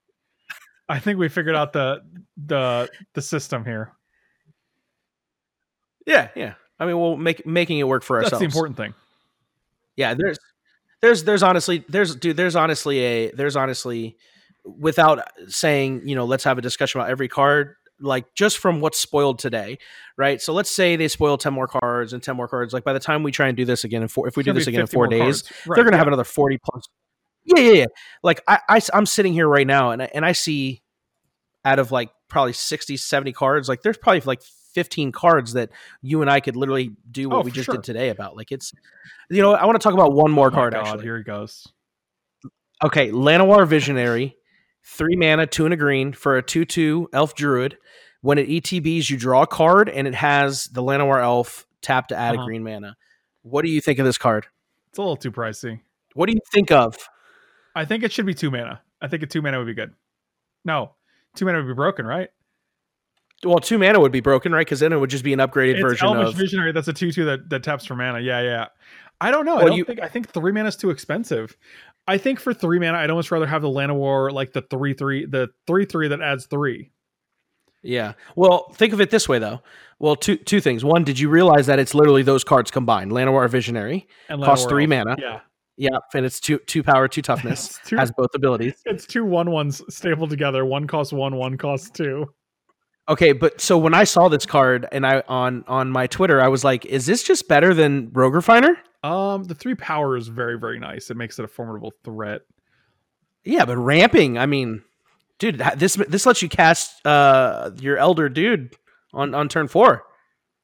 [0.89, 2.03] I think we figured out the
[2.37, 3.93] the the system here.
[6.07, 6.55] Yeah, yeah.
[6.81, 8.43] I mean, we'll make making it work for That's ourselves.
[8.43, 8.95] That's the important thing.
[9.97, 10.39] Yeah, there's
[11.01, 14.17] there's there's honestly there's dude there's honestly a there's honestly
[14.65, 18.99] without saying, you know, let's have a discussion about every card like just from what's
[18.99, 19.79] spoiled today,
[20.17, 20.41] right?
[20.41, 23.01] So let's say they spoil 10 more cards and 10 more cards like by the
[23.01, 24.87] time we try and do this again in four if we do this again in
[24.87, 25.45] 4 days.
[25.67, 25.99] Right, they're going to yeah.
[25.99, 26.89] have another 40 plus.
[27.45, 27.87] Yeah, yeah, yeah.
[28.23, 30.83] Like I, I I'm sitting here right now and I, and I see
[31.65, 34.43] out of like probably 60 70 cards, like there's probably like
[34.75, 35.71] 15 cards that
[36.03, 37.75] you and I could literally do what Oh, we just sure.
[37.75, 38.37] did today about.
[38.37, 38.73] Like it's
[39.31, 41.05] you know, I want to talk about one more Oh card God, actually.
[41.05, 41.67] Here he goes.
[42.85, 44.37] Okay, Llanowar Visionary,
[44.89, 47.77] three mana, two and a green for a two-two elf druid.
[48.21, 52.17] When it ETBs, you draw a card, and it has the Llanowar elf tap to
[52.17, 52.43] add Uh-huh.
[52.43, 52.97] a green mana.
[53.43, 54.47] What do you think of this card?
[54.89, 55.81] It's a little too pricey.
[56.15, 56.97] What do you think of?
[57.77, 58.81] I think it should be two mana.
[59.01, 59.93] I think a two mana would be good.
[60.65, 60.93] No,
[61.37, 62.31] two mana would be broken, right?
[63.45, 64.67] Well, two mana would be broken, right?
[64.67, 66.35] Because then it would just be an upgraded It's version Elvish of.
[66.35, 66.73] Visionary.
[66.73, 68.19] That's a two two that, that taps for mana.
[68.19, 68.67] Yeah, yeah.
[69.21, 69.59] I don't know.
[69.59, 71.57] I don't you- think I think three mana is too expensive.
[72.09, 75.27] I think for three mana, I'd almost rather have the Llanowar like the three three
[75.27, 76.91] the three three that adds three.
[77.83, 78.15] Yeah.
[78.35, 79.61] Well, think of it this way, though.
[80.01, 80.85] Well, two two things.
[80.85, 83.13] One, did you realize that it's literally those cards combined?
[83.13, 84.89] Llanowar Visionary And costs three Elf.
[84.91, 85.17] mana.
[85.19, 85.41] Yeah,
[85.77, 87.79] Yeah, and it's two two power, two toughness.
[87.85, 88.75] Two- has both abilities.
[88.87, 90.65] it's two one ones stapled together.
[90.65, 92.27] One costs one, one costs two.
[93.09, 96.49] Okay, but so when I saw this card and I on on my Twitter, I
[96.49, 100.59] was like, "Is this just better than Rogue Refiner?" Um, the three power is very
[100.59, 101.11] very nice.
[101.11, 102.43] It makes it a formidable threat.
[103.45, 104.83] Yeah, but ramping, I mean,
[105.39, 108.75] dude, this this lets you cast uh your Elder Dude
[109.13, 110.05] on on turn four.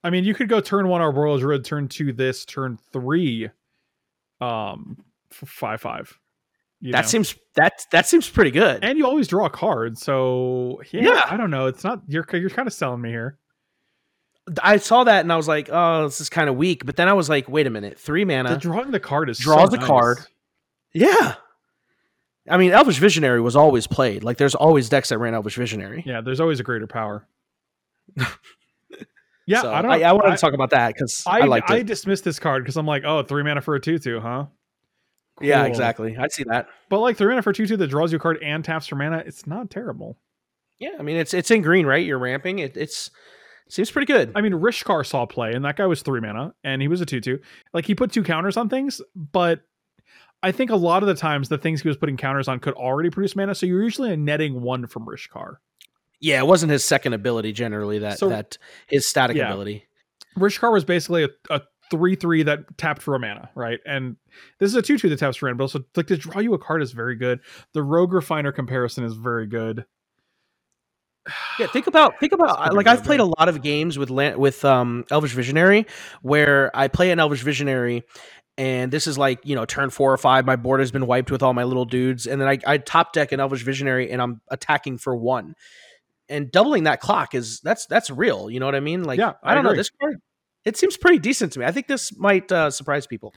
[0.03, 3.49] I mean, you could go turn one Arboreal Druid, turn two this, turn three,
[4.41, 4.99] um,
[5.30, 6.18] five five.
[6.82, 7.03] That know?
[7.03, 8.85] seems that that seems pretty good.
[8.85, 9.97] and you always draw a card.
[9.97, 11.22] So yeah, Yeah.
[11.30, 11.66] I don't know.
[11.66, 13.39] It's not you're you're kind of selling me here.
[14.62, 17.09] I saw that and I was like, "Oh, this is kind of weak." But then
[17.09, 19.76] I was like, "Wait a minute, three The mana." drawing the card is draws so
[19.76, 19.86] a nice.
[19.86, 20.18] card.
[20.92, 21.34] Yeah.
[22.49, 24.22] I mean, Elvish Visionary was always played.
[24.22, 26.03] Like, there's always decks that ran Elvish Visionary.
[26.07, 27.26] Yeah, there's always a greater power.
[29.47, 29.90] yeah, So I don't.
[29.90, 32.38] I, I wanted I, to talk about that because I, I, liked I dismissed this
[32.38, 34.47] card because I'm like, oh, three mana for a two two, huh?
[35.40, 36.16] Yeah, exactly.
[36.16, 36.68] I'd see that.
[36.90, 38.97] But like three mana for two two that draws you a card and taps for
[38.97, 40.18] mana, it's not terrible.
[40.78, 42.05] Yeah, I mean, it's it's in green, right?
[42.05, 42.59] You're ramping.
[42.59, 43.11] It, it's
[43.68, 44.32] seems pretty good.
[44.34, 47.06] I mean, Rishkar saw play, and that guy was three mana, and he was a
[47.06, 47.38] two two.
[47.72, 49.62] Like he put two counters on things, but
[50.42, 52.74] I think a lot of the times the things he was putting counters on could
[52.74, 55.56] already produce mana, so you're usually netting one from Rishkar.
[56.20, 58.56] yeah, it wasn't his second ability generally that So- that
[58.86, 59.48] his static Yeah.
[59.48, 59.86] ability.
[60.38, 61.60] Rishkar was basically a, a
[61.90, 63.78] three three that tapped for a mana, right?
[63.86, 64.16] And
[64.58, 66.54] this is a two two that taps for mana, but also like to draw you
[66.54, 67.40] a card is very good.
[67.74, 69.84] The Rogue Refiner comparison is very good.
[71.58, 75.04] Yeah, think about think about like I've played a lot of games with with um
[75.10, 75.86] Elvish Visionary
[76.22, 78.02] where I play an Elvish Visionary
[78.58, 81.30] and this is like you know turn four or five my board has been wiped
[81.30, 84.20] with all my little dudes and then I, I top deck an Elvish Visionary and
[84.20, 85.54] I'm attacking for one.
[86.28, 89.04] And doubling that clock is that's that's real you know what I mean?
[89.04, 90.16] Like Yeah, I, I don't know this card
[90.64, 91.66] it seems pretty decent to me.
[91.66, 93.34] I think this might uh, surprise people.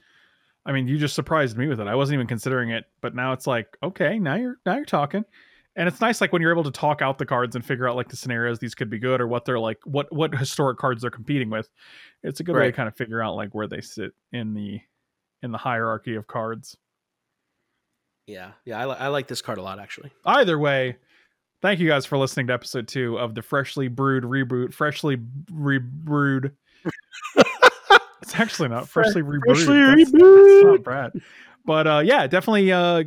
[0.66, 1.88] I mean, you just surprised me with it.
[1.88, 5.24] I wasn't even considering it, but now it's like, okay, now you're now you're talking.
[5.78, 7.96] And it's nice like when you're able to talk out the cards and figure out
[7.96, 11.02] like the scenarios these could be good or what they're like what what historic cards
[11.04, 11.70] they're competing with.
[12.24, 14.82] It's a good way to kind of figure out like where they sit in the
[15.44, 16.76] in the hierarchy of cards.
[18.26, 20.98] yeah yeah I, li- I like this card a lot actually Either way,
[21.62, 25.18] thank you guys for listening to episode 2 of the freshly brewed reboot, freshly
[25.52, 26.54] rebrewed.
[27.36, 29.58] it's actually not freshly rebrewed.
[29.58, 30.82] freshly That's- rebrewed.
[30.82, 31.22] that's not bad.
[31.66, 33.04] But uh yeah, definitely uh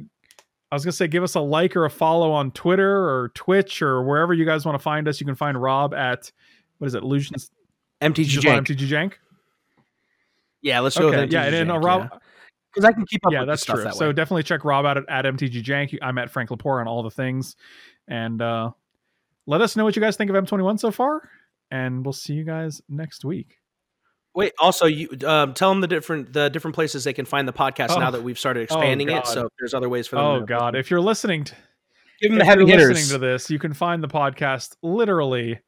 [0.70, 3.82] I was gonna say give us a like or a follow on Twitter or Twitch
[3.82, 5.20] or wherever you guys want to find us.
[5.20, 6.30] You can find Rob at
[6.78, 7.50] what is it, Illusions
[8.00, 8.66] MTG Jank.
[8.66, 9.12] MTG Jank.
[10.62, 12.08] yeah let's go Okay, yeah, and then uh, Rob
[12.72, 13.84] because I can keep up yeah, with that's stuff true.
[13.84, 15.98] that So definitely check Rob out at, at MTG Jank.
[16.00, 17.56] I'm at Frank Lepore on all the things.
[18.06, 18.70] And uh
[19.46, 21.28] let us know what you guys think of M21 so far.
[21.72, 23.59] And we'll see you guys next week.
[24.34, 27.52] Wait, also you um, tell them the different the different places they can find the
[27.52, 27.98] podcast Oh.
[27.98, 29.26] now that we've started expanding it.
[29.26, 30.24] So there's other ways for them.
[30.24, 30.76] Oh God!
[30.76, 31.54] If you're listening to
[32.22, 32.90] give them the heavy hitters.
[32.90, 35.58] listening to this, you can find the podcast literally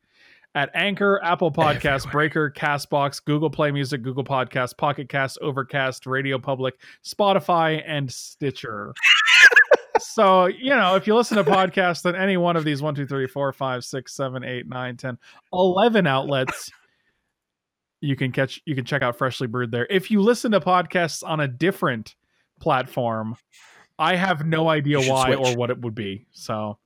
[0.55, 6.39] at Anchor, Apple Podcast, Breaker, Castbox, Google Play Music, Google Podcast, Pocket Cast, Overcast, Radio
[6.39, 8.93] Public, Spotify, and Stitcher.
[9.99, 13.07] so you know, if you listen to podcasts on any one of these one, two,
[13.07, 15.19] three, four, five, six, seven, eight, nine, ten,
[15.53, 16.71] eleven outlets.
[18.03, 19.87] You can catch you can check out Freshly Brewed there.
[19.89, 22.15] If you listen to podcasts on a different
[22.61, 23.37] platform,
[23.99, 25.39] I have no idea why switch.
[25.39, 26.27] or what it would be.
[26.33, 26.77] So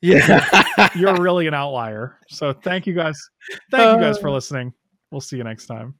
[0.00, 2.18] yeah, you're really an outlier.
[2.28, 3.20] So thank you guys.
[3.70, 4.20] Thank you guys Uh.
[4.20, 4.72] for listening.
[5.10, 5.94] We'll see you next time.